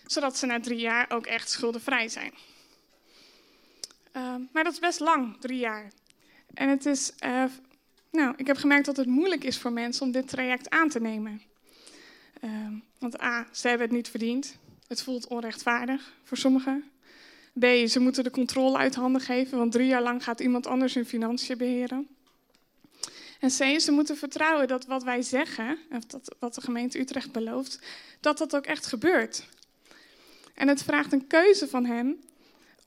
Zodat 0.06 0.37
ze 0.37 0.47
na 0.47 0.61
drie 0.61 0.78
jaar 0.78 1.11
ook 1.11 1.26
echt 1.26 1.50
schuldenvrij 1.50 2.09
zijn. 2.09 2.32
Uh, 4.12 4.35
maar 4.52 4.64
dat 4.64 4.73
is 4.73 4.78
best 4.78 5.00
lang, 5.00 5.37
drie 5.40 5.59
jaar. 5.59 5.92
En 6.54 6.68
het 6.68 6.87
is 6.87 7.12
uh, 7.25 7.44
nou, 8.11 8.35
ik 8.37 8.47
heb 8.47 8.56
gemerkt 8.56 8.87
dat 8.87 8.97
het 8.97 9.06
moeilijk 9.06 9.44
is 9.44 9.59
voor 9.59 9.73
mensen 9.73 10.06
om 10.06 10.12
dit 10.12 10.28
traject 10.28 10.70
aan 10.70 10.88
te 10.88 11.00
nemen. 11.00 11.42
Uh, 12.40 12.50
want 12.99 13.23
A, 13.23 13.47
ze 13.52 13.68
hebben 13.68 13.87
het 13.87 13.97
niet 13.97 14.09
verdiend. 14.09 14.59
Het 14.90 15.02
voelt 15.02 15.26
onrechtvaardig 15.26 16.12
voor 16.23 16.37
sommigen. 16.37 16.90
B, 17.59 17.64
ze 17.87 18.00
moeten 18.00 18.25
de 18.25 18.30
controle 18.30 18.76
uit 18.76 18.94
handen 18.94 19.20
geven, 19.20 19.59
want 19.59 19.73
drie 19.73 19.87
jaar 19.87 20.02
lang 20.02 20.25
gaat 20.25 20.40
iemand 20.40 20.66
anders 20.66 20.94
hun 20.94 21.06
financiën 21.06 21.59
beheren. 21.59 22.09
En 23.40 23.49
C, 23.49 23.80
ze 23.80 23.90
moeten 23.92 24.16
vertrouwen 24.16 24.68
dat 24.68 24.87
wat 24.87 25.02
wij 25.02 25.23
zeggen, 25.23 25.78
of 25.90 26.04
dat, 26.04 26.37
wat 26.38 26.54
de 26.54 26.61
gemeente 26.61 26.99
Utrecht 26.99 27.32
belooft, 27.32 27.78
dat 28.20 28.38
dat 28.38 28.56
ook 28.56 28.66
echt 28.66 28.87
gebeurt. 28.87 29.47
En 30.54 30.68
het 30.68 30.82
vraagt 30.82 31.12
een 31.12 31.26
keuze 31.26 31.68
van 31.68 31.85
hen 31.85 32.25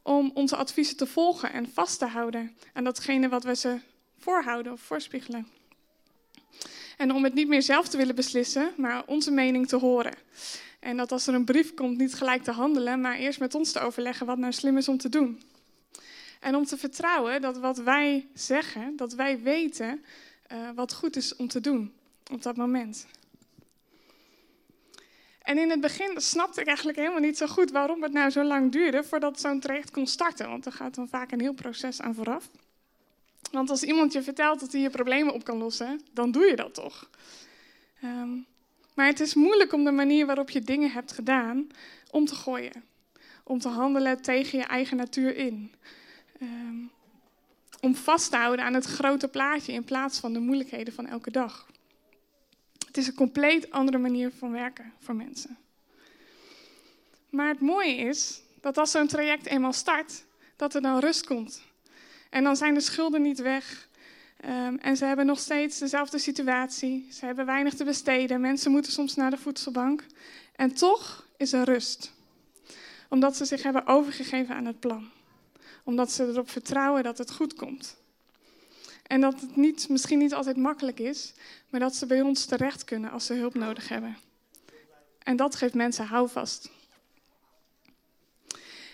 om 0.01 0.31
onze 0.33 0.55
adviezen 0.55 0.97
te 0.97 1.07
volgen 1.07 1.53
en 1.53 1.71
vast 1.73 1.99
te 1.99 2.05
houden 2.05 2.57
aan 2.73 2.83
datgene 2.83 3.29
wat 3.29 3.43
we 3.43 3.55
ze 3.55 3.79
voorhouden 4.17 4.71
of 4.71 4.81
voorspiegelen. 4.81 5.47
En 6.97 7.11
om 7.11 7.23
het 7.23 7.33
niet 7.33 7.47
meer 7.47 7.61
zelf 7.61 7.87
te 7.87 7.97
willen 7.97 8.15
beslissen, 8.15 8.73
maar 8.77 9.03
onze 9.05 9.31
mening 9.31 9.67
te 9.67 9.77
horen. 9.77 10.13
En 10.83 10.97
dat 10.97 11.11
als 11.11 11.27
er 11.27 11.33
een 11.33 11.45
brief 11.45 11.73
komt, 11.73 11.97
niet 11.97 12.13
gelijk 12.13 12.43
te 12.43 12.51
handelen, 12.51 13.01
maar 13.01 13.15
eerst 13.15 13.39
met 13.39 13.55
ons 13.55 13.71
te 13.71 13.79
overleggen 13.79 14.25
wat 14.25 14.37
nou 14.37 14.53
slim 14.53 14.77
is 14.77 14.87
om 14.87 14.97
te 14.97 15.09
doen. 15.09 15.41
En 16.39 16.55
om 16.55 16.65
te 16.65 16.77
vertrouwen 16.77 17.41
dat 17.41 17.57
wat 17.57 17.77
wij 17.77 18.27
zeggen, 18.33 18.95
dat 18.95 19.13
wij 19.13 19.41
weten 19.41 20.03
uh, 20.51 20.69
wat 20.75 20.93
goed 20.93 21.15
is 21.15 21.35
om 21.35 21.47
te 21.47 21.59
doen 21.61 21.93
op 22.31 22.41
dat 22.41 22.55
moment. 22.55 23.07
En 25.41 25.57
in 25.57 25.69
het 25.69 25.81
begin 25.81 26.21
snapte 26.21 26.61
ik 26.61 26.67
eigenlijk 26.67 26.97
helemaal 26.97 27.19
niet 27.19 27.37
zo 27.37 27.47
goed 27.47 27.71
waarom 27.71 28.03
het 28.03 28.11
nou 28.11 28.29
zo 28.29 28.43
lang 28.43 28.71
duurde 28.71 29.03
voordat 29.03 29.39
zo'n 29.39 29.59
traject 29.59 29.91
kon 29.91 30.07
starten. 30.07 30.49
Want 30.49 30.65
er 30.65 30.71
gaat 30.71 30.95
dan 30.95 31.07
vaak 31.07 31.31
een 31.31 31.41
heel 31.41 31.53
proces 31.53 32.01
aan 32.01 32.15
vooraf. 32.15 32.49
Want 33.51 33.69
als 33.69 33.83
iemand 33.83 34.13
je 34.13 34.23
vertelt 34.23 34.59
dat 34.59 34.71
hij 34.71 34.81
je 34.81 34.89
problemen 34.89 35.33
op 35.33 35.43
kan 35.43 35.57
lossen, 35.57 36.01
dan 36.11 36.31
doe 36.31 36.45
je 36.45 36.55
dat 36.55 36.73
toch. 36.73 37.09
Um, 38.03 38.45
maar 38.93 39.05
het 39.05 39.19
is 39.19 39.33
moeilijk 39.33 39.73
om 39.73 39.83
de 39.83 39.91
manier 39.91 40.25
waarop 40.25 40.49
je 40.49 40.61
dingen 40.61 40.91
hebt 40.91 41.11
gedaan 41.11 41.67
om 42.11 42.25
te 42.25 42.35
gooien. 42.35 42.83
Om 43.43 43.59
te 43.59 43.67
handelen 43.67 44.21
tegen 44.21 44.59
je 44.59 44.65
eigen 44.65 44.97
natuur 44.97 45.35
in. 45.35 45.71
Um, 46.41 46.91
om 47.83 47.95
vast 47.95 48.31
te 48.31 48.37
houden 48.37 48.65
aan 48.65 48.73
het 48.73 48.85
grote 48.85 49.27
plaatje 49.27 49.73
in 49.73 49.83
plaats 49.83 50.19
van 50.19 50.33
de 50.33 50.39
moeilijkheden 50.39 50.93
van 50.93 51.05
elke 51.05 51.31
dag. 51.31 51.67
Het 52.85 52.97
is 52.97 53.07
een 53.07 53.13
compleet 53.13 53.71
andere 53.71 53.97
manier 53.97 54.31
van 54.37 54.51
werken 54.51 54.93
voor 54.99 55.15
mensen. 55.15 55.57
Maar 57.29 57.47
het 57.47 57.59
mooie 57.59 57.95
is 57.95 58.41
dat 58.61 58.77
als 58.77 58.91
zo'n 58.91 59.07
traject 59.07 59.45
eenmaal 59.45 59.73
start, 59.73 60.25
dat 60.55 60.75
er 60.75 60.81
dan 60.81 60.99
rust 60.99 61.25
komt. 61.25 61.61
En 62.29 62.43
dan 62.43 62.55
zijn 62.55 62.73
de 62.73 62.81
schulden 62.81 63.21
niet 63.21 63.39
weg. 63.41 63.87
Um, 64.45 64.77
en 64.77 64.97
ze 64.97 65.05
hebben 65.05 65.25
nog 65.25 65.39
steeds 65.39 65.79
dezelfde 65.79 66.17
situatie. 66.17 67.07
Ze 67.11 67.25
hebben 67.25 67.45
weinig 67.45 67.73
te 67.73 67.83
besteden. 67.83 68.41
Mensen 68.41 68.71
moeten 68.71 68.91
soms 68.91 69.15
naar 69.15 69.29
de 69.29 69.37
voedselbank. 69.37 70.05
En 70.55 70.73
toch 70.73 71.27
is 71.37 71.53
er 71.53 71.63
rust. 71.63 72.13
Omdat 73.09 73.35
ze 73.35 73.45
zich 73.45 73.63
hebben 73.63 73.87
overgegeven 73.87 74.55
aan 74.55 74.65
het 74.65 74.79
plan. 74.79 75.09
Omdat 75.83 76.11
ze 76.11 76.27
erop 76.27 76.49
vertrouwen 76.49 77.03
dat 77.03 77.17
het 77.17 77.31
goed 77.31 77.53
komt. 77.53 77.97
En 79.07 79.21
dat 79.21 79.41
het 79.41 79.55
niet, 79.55 79.89
misschien 79.89 80.19
niet 80.19 80.33
altijd 80.33 80.57
makkelijk 80.57 80.99
is, 80.99 81.33
maar 81.69 81.79
dat 81.79 81.95
ze 81.95 82.05
bij 82.05 82.21
ons 82.21 82.45
terecht 82.45 82.83
kunnen 82.83 83.11
als 83.11 83.25
ze 83.25 83.33
hulp 83.33 83.53
nodig 83.53 83.89
hebben. 83.89 84.17
En 85.19 85.35
dat 85.35 85.55
geeft 85.55 85.73
mensen 85.73 86.05
houvast. 86.05 86.69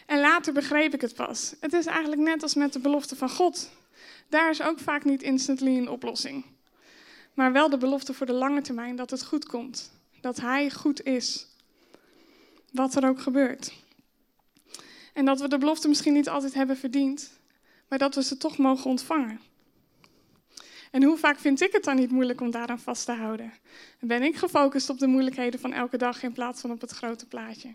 En 0.06 0.20
later 0.20 0.54
begreep 0.54 0.94
ik 0.94 1.02
het 1.02 1.16
pas. 1.16 1.54
Het 1.60 1.74
is 1.74 1.86
eigenlijk 1.86 2.22
net 2.22 2.44
als 2.44 2.54
met 2.54 2.74
de 2.74 2.80
belofte 2.80 3.16
van 3.16 3.30
God. 3.30 3.70
Daar 4.30 4.50
is 4.50 4.62
ook 4.62 4.80
vaak 4.80 5.04
niet 5.04 5.24
instantly 5.24 5.78
een 5.78 5.90
oplossing. 5.90 6.46
Maar 7.34 7.52
wel 7.52 7.70
de 7.70 7.78
belofte 7.78 8.14
voor 8.14 8.26
de 8.26 8.34
lange 8.34 8.62
termijn 8.62 8.96
dat 8.96 9.10
het 9.10 9.26
goed 9.26 9.46
komt. 9.46 9.92
Dat 10.22 10.40
Hij 10.40 10.72
goed 10.72 11.04
is. 11.04 11.48
Wat 12.72 12.96
er 12.96 13.08
ook 13.08 13.20
gebeurt. 13.20 13.74
En 15.14 15.26
dat 15.26 15.40
we 15.40 15.48
de 15.48 15.58
belofte 15.58 15.88
misschien 15.88 16.14
niet 16.14 16.30
altijd 16.30 16.54
hebben 16.54 16.78
verdiend, 16.78 17.40
maar 17.88 18.00
dat 18.00 18.16
we 18.16 18.24
ze 18.24 18.38
toch 18.38 18.58
mogen 18.58 18.90
ontvangen. 18.90 19.40
En 20.92 21.04
hoe 21.04 21.18
vaak 21.18 21.40
vind 21.40 21.62
ik 21.62 21.72
het 21.72 21.84
dan 21.84 21.96
niet 21.96 22.12
moeilijk 22.12 22.42
om 22.42 22.52
daaraan 22.52 22.80
vast 22.80 23.06
te 23.06 23.12
houden? 23.12 23.54
Ben 24.00 24.24
ik 24.24 24.36
gefocust 24.36 24.90
op 24.90 25.00
de 25.00 25.08
moeilijkheden 25.08 25.60
van 25.60 25.74
elke 25.74 25.98
dag 25.98 26.24
in 26.24 26.32
plaats 26.32 26.62
van 26.62 26.72
op 26.72 26.82
het 26.82 26.92
grote 26.92 27.26
plaatje? 27.26 27.74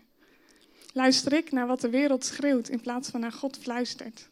Luister 0.93 1.33
ik 1.33 1.51
naar 1.51 1.67
wat 1.67 1.81
de 1.81 1.89
wereld 1.89 2.25
schreeuwt 2.25 2.69
in 2.69 2.81
plaats 2.81 3.09
van 3.09 3.19
naar 3.19 3.31
God 3.31 3.57
fluistert? 3.57 4.29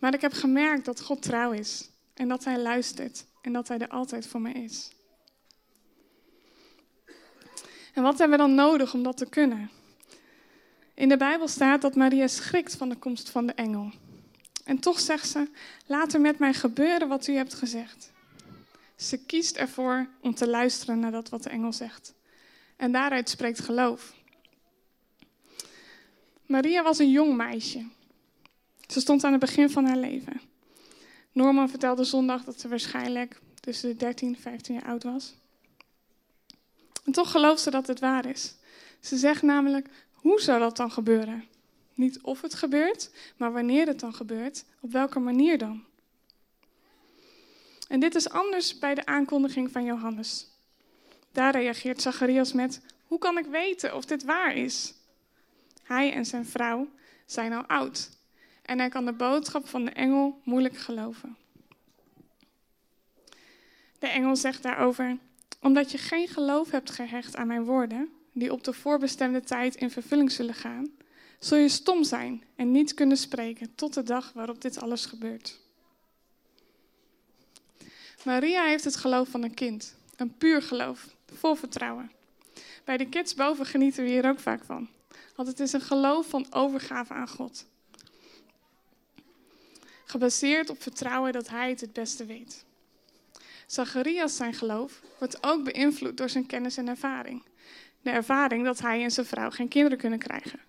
Maar 0.00 0.14
ik 0.14 0.20
heb 0.20 0.32
gemerkt 0.32 0.84
dat 0.84 1.00
God 1.00 1.22
trouw 1.22 1.52
is 1.52 1.90
en 2.14 2.28
dat 2.28 2.44
Hij 2.44 2.58
luistert 2.58 3.26
en 3.42 3.52
dat 3.52 3.68
Hij 3.68 3.78
er 3.78 3.88
altijd 3.88 4.26
voor 4.26 4.40
me 4.40 4.52
is. 4.52 4.90
En 7.94 8.02
wat 8.02 8.18
hebben 8.18 8.38
we 8.38 8.44
dan 8.44 8.54
nodig 8.54 8.94
om 8.94 9.02
dat 9.02 9.16
te 9.16 9.28
kunnen? 9.28 9.70
In 10.94 11.08
de 11.08 11.16
Bijbel 11.16 11.48
staat 11.48 11.82
dat 11.82 11.94
Maria 11.94 12.26
schrikt 12.26 12.76
van 12.76 12.88
de 12.88 12.96
komst 12.96 13.30
van 13.30 13.46
de 13.46 13.52
engel. 13.52 13.90
En 14.64 14.78
toch 14.78 15.00
zegt 15.00 15.28
ze: 15.28 15.48
Laat 15.86 16.12
er 16.12 16.20
met 16.20 16.38
mij 16.38 16.54
gebeuren 16.54 17.08
wat 17.08 17.26
u 17.26 17.34
hebt 17.34 17.54
gezegd. 17.54 18.12
Ze 18.96 19.24
kiest 19.24 19.56
ervoor 19.56 20.08
om 20.20 20.34
te 20.34 20.48
luisteren 20.48 20.98
naar 20.98 21.10
dat 21.10 21.28
wat 21.28 21.42
de 21.42 21.48
engel 21.48 21.72
zegt. 21.72 22.14
En 22.76 22.92
daaruit 22.92 23.28
spreekt 23.28 23.60
geloof. 23.60 24.14
Maria 26.46 26.82
was 26.82 26.98
een 26.98 27.10
jong 27.10 27.36
meisje. 27.36 27.86
Ze 28.86 29.00
stond 29.00 29.24
aan 29.24 29.30
het 29.30 29.40
begin 29.40 29.70
van 29.70 29.84
haar 29.84 29.96
leven. 29.96 30.40
Norman 31.32 31.68
vertelde 31.68 32.04
zondag 32.04 32.44
dat 32.44 32.60
ze 32.60 32.68
waarschijnlijk 32.68 33.40
tussen 33.60 33.88
de 33.88 33.96
13 33.96 34.34
en 34.34 34.40
15 34.40 34.74
jaar 34.74 34.84
oud 34.84 35.02
was. 35.02 35.34
En 37.04 37.12
toch 37.12 37.30
gelooft 37.30 37.62
ze 37.62 37.70
dat 37.70 37.86
het 37.86 38.00
waar 38.00 38.26
is. 38.26 38.54
Ze 39.00 39.16
zegt 39.16 39.42
namelijk: 39.42 39.88
hoe 40.12 40.40
zou 40.40 40.58
dat 40.58 40.76
dan 40.76 40.90
gebeuren? 40.90 41.44
Niet 41.94 42.20
of 42.20 42.40
het 42.40 42.54
gebeurt, 42.54 43.10
maar 43.36 43.52
wanneer 43.52 43.86
het 43.86 44.00
dan 44.00 44.14
gebeurt, 44.14 44.64
op 44.80 44.92
welke 44.92 45.18
manier 45.18 45.58
dan. 45.58 45.84
En 47.88 48.00
dit 48.00 48.14
is 48.14 48.28
anders 48.30 48.78
bij 48.78 48.94
de 48.94 49.06
aankondiging 49.06 49.70
van 49.70 49.84
Johannes. 49.84 50.48
Daar 51.32 51.52
reageert 51.52 52.02
Zacharias 52.02 52.52
met: 52.52 52.80
Hoe 53.06 53.18
kan 53.18 53.38
ik 53.38 53.46
weten 53.46 53.94
of 53.94 54.04
dit 54.04 54.24
waar 54.24 54.54
is? 54.54 54.94
Hij 55.82 56.12
en 56.12 56.24
zijn 56.24 56.46
vrouw 56.46 56.88
zijn 57.26 57.52
al 57.52 57.64
oud 57.66 58.15
en 58.66 58.78
hij 58.78 58.88
kan 58.88 59.04
de 59.04 59.12
boodschap 59.12 59.68
van 59.68 59.84
de 59.84 59.90
engel 59.90 60.40
moeilijk 60.44 60.76
geloven. 60.76 61.36
De 63.98 64.06
engel 64.06 64.36
zegt 64.36 64.62
daarover: 64.62 65.18
Omdat 65.60 65.90
je 65.90 65.98
geen 65.98 66.28
geloof 66.28 66.70
hebt 66.70 66.90
gehecht 66.90 67.36
aan 67.36 67.46
mijn 67.46 67.64
woorden, 67.64 68.10
die 68.32 68.52
op 68.52 68.64
de 68.64 68.72
voorbestemde 68.72 69.40
tijd 69.40 69.74
in 69.74 69.90
vervulling 69.90 70.32
zullen 70.32 70.54
gaan, 70.54 70.90
zul 71.38 71.58
je 71.58 71.68
stom 71.68 72.04
zijn 72.04 72.42
en 72.56 72.70
niet 72.70 72.94
kunnen 72.94 73.16
spreken 73.16 73.74
tot 73.74 73.94
de 73.94 74.02
dag 74.02 74.32
waarop 74.32 74.60
dit 74.60 74.80
alles 74.80 75.06
gebeurt. 75.06 75.60
Maria 78.24 78.64
heeft 78.64 78.84
het 78.84 78.96
geloof 78.96 79.28
van 79.28 79.42
een 79.42 79.54
kind, 79.54 79.96
een 80.16 80.36
puur 80.36 80.62
geloof, 80.62 81.16
vol 81.32 81.54
vertrouwen. 81.54 82.10
Bij 82.84 82.96
de 82.96 83.08
kids 83.08 83.34
boven 83.34 83.66
genieten 83.66 84.04
we 84.04 84.10
hier 84.10 84.28
ook 84.28 84.40
vaak 84.40 84.64
van. 84.64 84.88
Want 85.34 85.48
het 85.48 85.60
is 85.60 85.72
een 85.72 85.80
geloof 85.80 86.28
van 86.28 86.46
overgave 86.50 87.12
aan 87.14 87.28
God. 87.28 87.66
Gebaseerd 90.16 90.70
op 90.70 90.82
vertrouwen 90.82 91.32
dat 91.32 91.48
Hij 91.48 91.68
het 91.68 91.80
het 91.80 91.92
beste 91.92 92.24
weet. 92.24 92.64
Zacharias 93.66 94.36
zijn 94.36 94.54
geloof 94.54 95.00
wordt 95.18 95.38
ook 95.40 95.64
beïnvloed 95.64 96.16
door 96.16 96.28
zijn 96.28 96.46
kennis 96.46 96.76
en 96.76 96.88
ervaring. 96.88 97.42
De 98.02 98.10
ervaring 98.10 98.64
dat 98.64 98.78
hij 98.78 99.02
en 99.02 99.10
zijn 99.10 99.26
vrouw 99.26 99.50
geen 99.50 99.68
kinderen 99.68 99.98
kunnen 99.98 100.18
krijgen. 100.18 100.60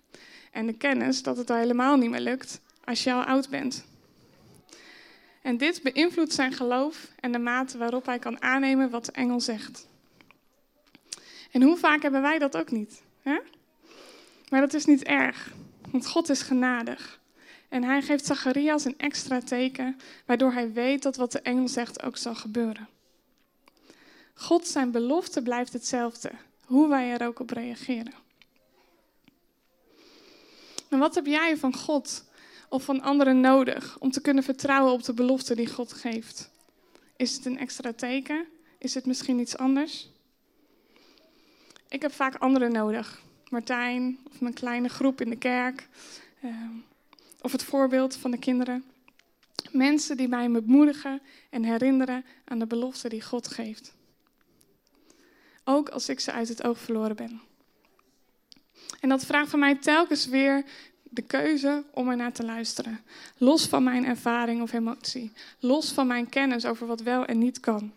En 0.52 0.66
de 0.66 0.72
kennis 0.72 1.22
dat 1.22 1.36
het 1.36 1.50
al 1.50 1.56
helemaal 1.56 1.96
niet 1.96 2.10
meer 2.10 2.20
lukt 2.20 2.60
als 2.84 3.04
je 3.04 3.12
al 3.12 3.22
oud 3.22 3.48
bent. 3.48 3.84
En 5.42 5.56
dit 5.56 5.82
beïnvloedt 5.82 6.32
zijn 6.32 6.52
geloof 6.52 7.12
en 7.20 7.32
de 7.32 7.38
mate 7.38 7.78
waarop 7.78 8.06
hij 8.06 8.18
kan 8.18 8.42
aannemen 8.42 8.90
wat 8.90 9.04
de 9.04 9.12
engel 9.12 9.40
zegt. 9.40 9.88
En 11.50 11.62
hoe 11.62 11.76
vaak 11.76 12.02
hebben 12.02 12.22
wij 12.22 12.38
dat 12.38 12.56
ook 12.56 12.70
niet? 12.70 13.02
Hè? 13.22 13.38
Maar 14.48 14.60
dat 14.60 14.74
is 14.74 14.84
niet 14.84 15.02
erg, 15.02 15.52
want 15.90 16.06
God 16.06 16.28
is 16.28 16.42
genadig. 16.42 17.20
En 17.68 17.84
hij 17.84 18.02
geeft 18.02 18.26
Zacharias 18.26 18.84
een 18.84 18.98
extra 18.98 19.40
teken, 19.40 19.96
waardoor 20.26 20.52
hij 20.52 20.72
weet 20.72 21.02
dat 21.02 21.16
wat 21.16 21.32
de 21.32 21.40
engel 21.40 21.68
zegt 21.68 22.02
ook 22.02 22.16
zal 22.16 22.34
gebeuren. 22.34 22.88
God 24.34 24.66
zijn 24.66 24.90
belofte 24.90 25.42
blijft 25.42 25.72
hetzelfde, 25.72 26.30
hoe 26.64 26.88
wij 26.88 27.12
er 27.12 27.26
ook 27.26 27.40
op 27.40 27.50
reageren. 27.50 28.14
En 30.88 30.98
wat 30.98 31.14
heb 31.14 31.26
jij 31.26 31.56
van 31.56 31.74
God 31.74 32.24
of 32.68 32.84
van 32.84 33.02
anderen 33.02 33.40
nodig 33.40 33.96
om 33.98 34.10
te 34.10 34.20
kunnen 34.20 34.42
vertrouwen 34.42 34.92
op 34.92 35.02
de 35.02 35.14
belofte 35.14 35.54
die 35.54 35.66
God 35.66 35.92
geeft? 35.92 36.50
Is 37.16 37.34
het 37.34 37.44
een 37.44 37.58
extra 37.58 37.92
teken? 37.92 38.46
Is 38.78 38.94
het 38.94 39.06
misschien 39.06 39.38
iets 39.38 39.56
anders? 39.56 40.10
Ik 41.88 42.02
heb 42.02 42.12
vaak 42.12 42.34
anderen 42.34 42.72
nodig. 42.72 43.22
Martijn 43.48 44.18
of 44.30 44.40
mijn 44.40 44.54
kleine 44.54 44.88
groep 44.88 45.20
in 45.20 45.30
de 45.30 45.36
kerk. 45.36 45.88
Of 47.40 47.52
het 47.52 47.62
voorbeeld 47.62 48.16
van 48.16 48.30
de 48.30 48.38
kinderen. 48.38 48.84
Mensen 49.70 50.16
die 50.16 50.28
mij 50.28 50.50
bemoedigen 50.50 51.20
en 51.50 51.64
herinneren 51.64 52.24
aan 52.44 52.58
de 52.58 52.66
belofte 52.66 53.08
die 53.08 53.22
God 53.22 53.48
geeft. 53.48 53.94
Ook 55.64 55.88
als 55.88 56.08
ik 56.08 56.20
ze 56.20 56.32
uit 56.32 56.48
het 56.48 56.64
oog 56.64 56.78
verloren 56.78 57.16
ben. 57.16 57.40
En 59.00 59.08
dat 59.08 59.24
vraagt 59.24 59.50
van 59.50 59.58
mij 59.58 59.74
telkens 59.74 60.26
weer 60.26 60.64
de 61.02 61.22
keuze 61.22 61.84
om 61.90 62.08
er 62.08 62.16
naar 62.16 62.32
te 62.32 62.44
luisteren. 62.44 63.00
Los 63.36 63.66
van 63.66 63.82
mijn 63.82 64.04
ervaring 64.04 64.62
of 64.62 64.72
emotie. 64.72 65.32
Los 65.58 65.92
van 65.92 66.06
mijn 66.06 66.28
kennis 66.28 66.64
over 66.64 66.86
wat 66.86 67.00
wel 67.00 67.24
en 67.24 67.38
niet 67.38 67.60
kan. 67.60 67.92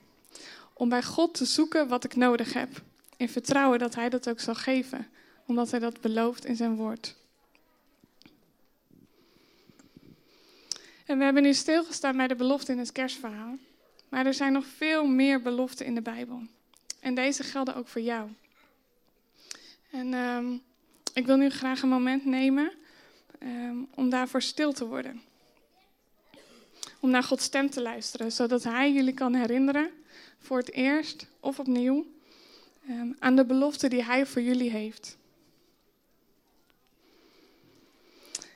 Om 0.73 0.89
bij 0.89 1.03
God 1.03 1.33
te 1.33 1.45
zoeken 1.45 1.87
wat 1.87 2.03
ik 2.03 2.15
nodig 2.15 2.53
heb. 2.53 2.81
In 3.17 3.29
vertrouwen 3.29 3.79
dat 3.79 3.95
Hij 3.95 4.09
dat 4.09 4.29
ook 4.29 4.39
zal 4.39 4.55
geven. 4.55 5.07
Omdat 5.45 5.71
Hij 5.71 5.79
dat 5.79 6.01
belooft 6.01 6.45
in 6.45 6.55
zijn 6.55 6.75
woord. 6.75 7.15
En 11.11 11.17
we 11.17 11.23
hebben 11.23 11.43
nu 11.43 11.53
stilgestaan 11.53 12.17
bij 12.17 12.27
de 12.27 12.35
belofte 12.35 12.71
in 12.71 12.77
het 12.77 12.91
kerstverhaal. 12.91 13.57
Maar 14.09 14.25
er 14.25 14.33
zijn 14.33 14.53
nog 14.53 14.65
veel 14.65 15.05
meer 15.05 15.41
beloften 15.41 15.85
in 15.85 15.95
de 15.95 16.01
Bijbel. 16.01 16.41
En 16.99 17.15
deze 17.15 17.43
gelden 17.43 17.75
ook 17.75 17.87
voor 17.87 18.01
jou. 18.01 18.29
En 19.89 20.13
ehm, 20.13 20.53
ik 21.13 21.25
wil 21.25 21.35
nu 21.37 21.49
graag 21.49 21.81
een 21.81 21.89
moment 21.89 22.25
nemen 22.25 22.71
um, 23.43 23.87
om 23.95 24.09
daarvoor 24.09 24.41
stil 24.41 24.73
te 24.73 24.85
worden. 24.85 25.21
Om 26.99 27.09
naar 27.09 27.23
Gods 27.23 27.43
stem 27.43 27.69
te 27.69 27.81
luisteren, 27.81 28.31
zodat 28.31 28.63
Hij 28.63 28.93
jullie 28.93 29.13
kan 29.13 29.33
herinneren, 29.33 29.91
voor 30.39 30.57
het 30.57 30.71
eerst 30.71 31.27
of 31.39 31.59
opnieuw, 31.59 32.05
um, 32.89 33.15
aan 33.19 33.35
de 33.35 33.45
belofte 33.45 33.87
die 33.87 34.03
Hij 34.03 34.25
voor 34.25 34.41
jullie 34.41 34.69
heeft. 34.69 35.17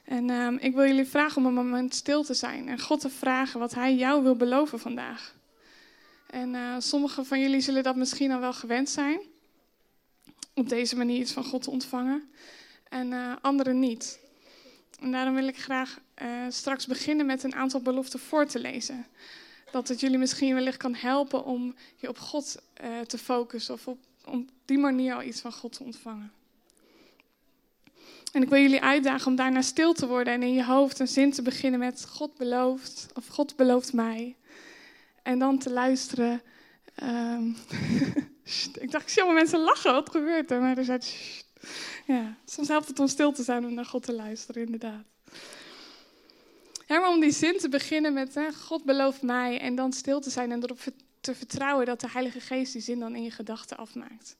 En 0.05 0.29
um, 0.29 0.57
ik 0.57 0.73
wil 0.73 0.85
jullie 0.85 1.05
vragen 1.05 1.37
om 1.37 1.45
een 1.45 1.65
moment 1.65 1.95
stil 1.95 2.23
te 2.23 2.33
zijn 2.33 2.67
en 2.67 2.79
God 2.79 2.99
te 2.99 3.09
vragen 3.09 3.59
wat 3.59 3.73
Hij 3.73 3.95
jou 3.95 4.23
wil 4.23 4.35
beloven 4.35 4.79
vandaag. 4.79 5.35
En 6.29 6.53
uh, 6.53 6.75
sommigen 6.79 7.25
van 7.25 7.39
jullie 7.39 7.61
zullen 7.61 7.83
dat 7.83 7.95
misschien 7.95 8.31
al 8.31 8.39
wel 8.39 8.53
gewend 8.53 8.89
zijn, 8.89 9.19
op 10.53 10.69
deze 10.69 10.95
manier 10.95 11.19
iets 11.19 11.31
van 11.31 11.43
God 11.43 11.61
te 11.61 11.69
ontvangen, 11.69 12.29
en 12.89 13.11
uh, 13.11 13.35
anderen 13.41 13.79
niet. 13.79 14.19
En 14.99 15.11
daarom 15.11 15.35
wil 15.35 15.47
ik 15.47 15.57
graag 15.57 15.99
uh, 16.21 16.27
straks 16.49 16.85
beginnen 16.85 17.25
met 17.25 17.43
een 17.43 17.55
aantal 17.55 17.81
beloften 17.81 18.19
voor 18.19 18.45
te 18.45 18.59
lezen. 18.59 19.05
Dat 19.71 19.87
het 19.87 19.99
jullie 19.99 20.17
misschien 20.17 20.53
wellicht 20.53 20.77
kan 20.77 20.95
helpen 20.95 21.45
om 21.45 21.75
je 21.95 22.09
op 22.09 22.17
God 22.17 22.61
te 23.07 23.17
focussen 23.17 23.73
of 23.73 23.87
op, 23.87 23.99
op 24.25 24.49
die 24.65 24.77
manier 24.77 25.13
al 25.13 25.23
iets 25.23 25.41
van 25.41 25.53
God 25.53 25.73
te 25.73 25.83
ontvangen. 25.83 26.31
En 28.35 28.41
ik 28.41 28.49
wil 28.49 28.61
jullie 28.61 28.81
uitdagen 28.81 29.27
om 29.27 29.35
daarna 29.35 29.61
stil 29.61 29.93
te 29.93 30.07
worden 30.07 30.33
en 30.33 30.43
in 30.43 30.53
je 30.53 30.63
hoofd 30.63 30.99
een 30.99 31.07
zin 31.07 31.31
te 31.31 31.41
beginnen 31.41 31.79
met 31.79 32.05
God 32.09 32.37
belooft 32.37 33.07
of 33.13 33.27
God 33.27 33.55
belooft 33.55 33.93
mij. 33.93 34.35
En 35.23 35.39
dan 35.39 35.57
te 35.57 35.71
luisteren. 35.71 36.41
Um, 37.03 37.55
ik 38.79 38.91
dacht, 38.91 39.03
ik 39.03 39.09
zie 39.09 39.21
allemaal 39.21 39.41
mensen 39.41 39.59
lachen, 39.59 39.93
wat 39.93 40.09
gebeurt 40.09 40.51
er? 40.51 40.61
Maar 40.61 40.77
er 40.77 40.83
zijn. 40.83 41.01
Ja, 42.05 42.37
soms 42.45 42.67
helpt 42.67 42.87
het 42.87 42.99
om 42.99 43.07
stil 43.07 43.31
te 43.31 43.43
zijn 43.43 43.65
om 43.65 43.73
naar 43.73 43.85
God 43.85 44.03
te 44.03 44.13
luisteren, 44.13 44.65
inderdaad. 44.65 45.03
Ja, 46.87 46.99
maar 46.99 47.09
om 47.09 47.19
die 47.19 47.31
zin 47.31 47.57
te 47.57 47.69
beginnen 47.69 48.13
met 48.13 48.35
hè, 48.35 48.53
God 48.53 48.83
belooft 48.83 49.21
mij 49.21 49.59
en 49.59 49.75
dan 49.75 49.93
stil 49.93 50.19
te 50.19 50.29
zijn 50.29 50.51
en 50.51 50.63
erop 50.63 50.79
te 51.25 51.35
vertrouwen 51.35 51.85
dat 51.85 51.99
de 51.99 52.09
Heilige 52.09 52.39
Geest 52.39 52.73
die 52.73 52.81
zin 52.81 52.99
dan 52.99 53.15
in 53.15 53.23
je 53.23 53.31
gedachten 53.31 53.77
afmaakt. 53.77 54.35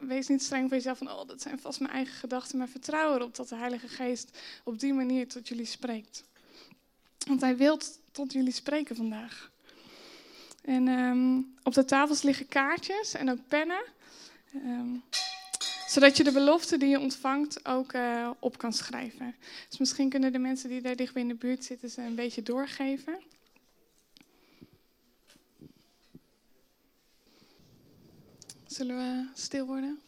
wees 0.00 0.28
niet 0.28 0.42
streng 0.42 0.68
voor 0.68 0.76
jezelf 0.76 0.98
van, 0.98 1.10
oh, 1.10 1.28
dat 1.28 1.42
zijn 1.42 1.58
vast 1.58 1.80
mijn 1.80 1.92
eigen 1.92 2.14
gedachten, 2.14 2.58
maar 2.58 2.68
vertrouw 2.68 3.14
erop 3.14 3.34
dat 3.34 3.48
de 3.48 3.56
Heilige 3.56 3.88
Geest 3.88 4.38
op 4.64 4.78
die 4.78 4.94
manier 4.94 5.28
tot 5.28 5.48
jullie 5.48 5.66
spreekt. 5.66 6.24
Want 7.26 7.40
Hij 7.40 7.56
wil 7.56 7.78
tot 8.12 8.32
jullie 8.32 8.52
spreken 8.52 8.96
vandaag. 8.96 9.50
En 10.62 10.88
um, 10.88 11.54
op 11.62 11.74
de 11.74 11.84
tafels 11.84 12.22
liggen 12.22 12.48
kaartjes 12.48 13.14
en 13.14 13.30
ook 13.30 13.48
pennen. 13.48 13.84
Um, 14.54 15.02
zodat 15.86 16.16
je 16.16 16.24
de 16.24 16.32
belofte 16.32 16.76
die 16.76 16.88
je 16.88 17.00
ontvangt 17.00 17.66
ook 17.66 17.92
uh, 17.92 18.30
op 18.38 18.58
kan 18.58 18.72
schrijven. 18.72 19.34
Dus 19.68 19.78
misschien 19.78 20.08
kunnen 20.08 20.32
de 20.32 20.38
mensen 20.38 20.68
die 20.68 20.80
daar 20.80 20.96
dichtbij 20.96 21.22
in 21.22 21.28
de 21.28 21.34
buurt 21.34 21.64
zitten 21.64 21.90
ze 21.90 22.02
een 22.02 22.14
beetje 22.14 22.42
doorgeven. 22.42 23.18
Zullen 28.74 28.96
we 28.96 29.26
stil 29.34 29.66
worden? 29.66 30.00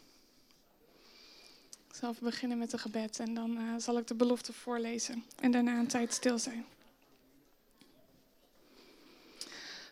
Ik 1.88 1.94
zal 1.94 2.10
even 2.10 2.24
beginnen 2.24 2.58
met 2.58 2.72
een 2.72 2.78
gebed 2.78 3.18
en 3.18 3.34
dan 3.34 3.58
uh, 3.58 3.74
zal 3.78 3.98
ik 3.98 4.06
de 4.06 4.14
belofte 4.14 4.52
voorlezen. 4.52 5.24
En 5.40 5.50
daarna 5.50 5.78
een 5.78 5.86
tijd 5.86 6.12
stil 6.12 6.38
zijn. 6.38 6.64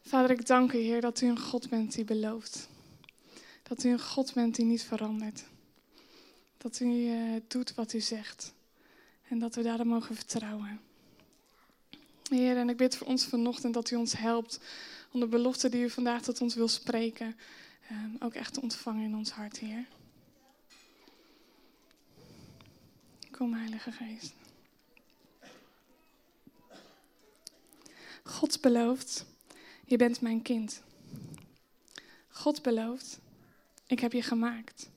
Vader, 0.03 0.31
ik 0.31 0.47
dank 0.47 0.73
u, 0.73 0.79
Heer, 0.79 1.01
dat 1.01 1.21
u 1.21 1.27
een 1.27 1.39
God 1.39 1.69
bent 1.69 1.95
die 1.95 2.05
belooft. 2.05 2.69
Dat 3.63 3.85
u 3.85 3.89
een 3.89 4.01
God 4.01 4.35
bent 4.35 4.55
die 4.55 4.65
niet 4.65 4.83
verandert. 4.83 5.45
Dat 6.57 6.81
u 6.81 6.87
uh, 6.87 7.41
doet 7.49 7.75
wat 7.75 7.93
u 7.93 8.01
zegt. 8.01 8.53
En 9.29 9.39
dat 9.39 9.55
we 9.55 9.63
daarom 9.63 9.89
mogen 9.89 10.15
vertrouwen. 10.15 10.81
Heer, 12.31 12.57
en 12.57 12.69
ik 12.69 12.77
bid 12.77 12.97
voor 12.97 13.07
ons 13.07 13.25
vanochtend 13.25 13.75
dat 13.75 13.91
u 13.91 13.97
ons 13.97 14.17
helpt 14.17 14.61
om 15.11 15.21
de 15.21 15.27
belofte 15.27 15.69
die 15.69 15.83
u 15.83 15.91
vandaag 15.91 16.23
tot 16.23 16.41
ons 16.41 16.55
wil 16.55 16.69
spreken, 16.69 17.37
um, 17.91 18.17
ook 18.19 18.35
echt 18.35 18.55
te 18.55 18.61
ontvangen 18.61 19.05
in 19.05 19.17
ons 19.17 19.31
hart, 19.31 19.59
Heer. 19.59 19.87
Kom, 23.31 23.55
Heilige 23.55 23.93
Geest. 23.93 24.35
God 28.23 28.61
belooft 28.61 29.27
je 29.85 29.97
bent 29.97 30.21
mijn 30.21 30.43
kind. 30.43 30.83
God 32.29 32.63
belooft, 32.63 33.19
ik 33.87 34.01
heb 34.01 34.13
je 34.13 34.23
gemaakt. 34.23 34.91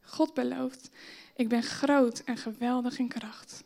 God 0.00 0.34
belooft, 0.34 0.90
ik 1.36 1.48
ben 1.48 1.62
groot 1.62 2.18
en 2.18 2.36
geweldig 2.36 2.98
in 2.98 3.08
kracht. 3.08 3.64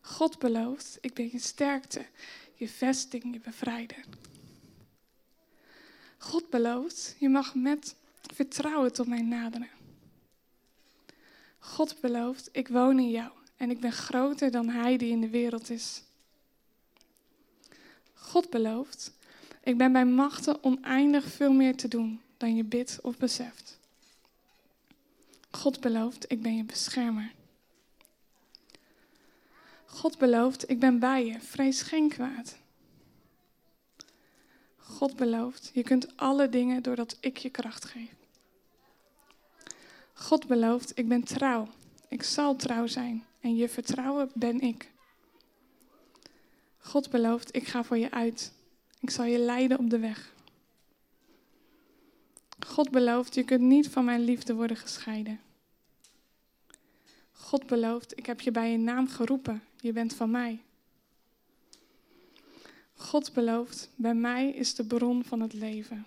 God 0.00 0.38
belooft, 0.38 0.98
ik 1.00 1.14
ben 1.14 1.28
je 1.32 1.38
sterkte, 1.38 2.06
je 2.54 2.68
vesting, 2.68 3.32
je 3.32 3.40
bevrijder. 3.40 4.04
God 6.18 6.50
belooft, 6.50 7.16
je 7.18 7.28
mag 7.28 7.54
met 7.54 7.94
vertrouwen 8.34 8.92
tot 8.92 9.06
mij 9.06 9.22
naderen. 9.22 9.68
God 11.58 12.00
belooft, 12.00 12.48
ik 12.52 12.68
woon 12.68 12.98
in 12.98 13.10
jou 13.10 13.30
en 13.56 13.70
ik 13.70 13.80
ben 13.80 13.92
groter 13.92 14.50
dan 14.50 14.68
hij 14.68 14.96
die 14.96 15.10
in 15.10 15.20
de 15.20 15.28
wereld 15.28 15.70
is. 15.70 16.02
God 18.14 18.50
belooft, 18.50 19.12
ik 19.62 19.78
ben 19.78 19.92
bij 19.92 20.06
machten 20.06 20.64
oneindig 20.64 21.24
veel 21.24 21.52
meer 21.52 21.76
te 21.76 21.88
doen 21.88 22.20
dan 22.36 22.56
je 22.56 22.64
bidt 22.64 22.98
of 23.02 23.16
beseft. 23.16 23.78
God 25.50 25.80
belooft, 25.80 26.24
ik 26.32 26.42
ben 26.42 26.56
je 26.56 26.64
beschermer. 26.64 27.32
God 29.84 30.18
belooft, 30.18 30.70
ik 30.70 30.78
ben 30.78 30.98
bij 30.98 31.26
je, 31.26 31.40
vrees 31.40 31.82
geen 31.82 32.08
kwaad. 32.08 32.56
God 34.88 35.16
belooft, 35.16 35.70
je 35.74 35.82
kunt 35.82 36.16
alle 36.16 36.48
dingen 36.48 36.82
doordat 36.82 37.16
ik 37.20 37.36
je 37.36 37.50
kracht 37.50 37.84
geef. 37.84 38.14
God 40.12 40.46
belooft, 40.46 40.98
ik 40.98 41.08
ben 41.08 41.24
trouw. 41.24 41.68
Ik 42.08 42.22
zal 42.22 42.56
trouw 42.56 42.86
zijn 42.86 43.24
en 43.40 43.56
je 43.56 43.68
vertrouwen 43.68 44.30
ben 44.34 44.60
ik. 44.60 44.90
God 46.78 47.10
belooft, 47.10 47.56
ik 47.56 47.66
ga 47.66 47.84
voor 47.84 47.98
je 47.98 48.10
uit. 48.10 48.52
Ik 49.00 49.10
zal 49.10 49.24
je 49.24 49.38
leiden 49.38 49.78
op 49.78 49.90
de 49.90 49.98
weg. 49.98 50.34
God 52.66 52.90
belooft, 52.90 53.34
je 53.34 53.44
kunt 53.44 53.60
niet 53.60 53.88
van 53.88 54.04
mijn 54.04 54.20
liefde 54.20 54.54
worden 54.54 54.76
gescheiden. 54.76 55.40
God 57.32 57.66
belooft, 57.66 58.18
ik 58.18 58.26
heb 58.26 58.40
je 58.40 58.50
bij 58.50 58.70
je 58.70 58.78
naam 58.78 59.08
geroepen. 59.08 59.62
Je 59.80 59.92
bent 59.92 60.14
van 60.14 60.30
mij. 60.30 60.62
God 63.00 63.32
belooft, 63.32 63.90
bij 63.94 64.14
mij 64.14 64.50
is 64.50 64.74
de 64.74 64.84
bron 64.84 65.24
van 65.24 65.40
het 65.40 65.52
leven. 65.52 66.06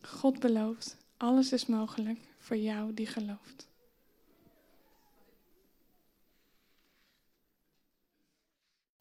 God 0.00 0.38
belooft, 0.38 0.96
alles 1.16 1.52
is 1.52 1.66
mogelijk 1.66 2.18
voor 2.38 2.56
jou 2.56 2.94
die 2.94 3.06
gelooft. 3.06 3.66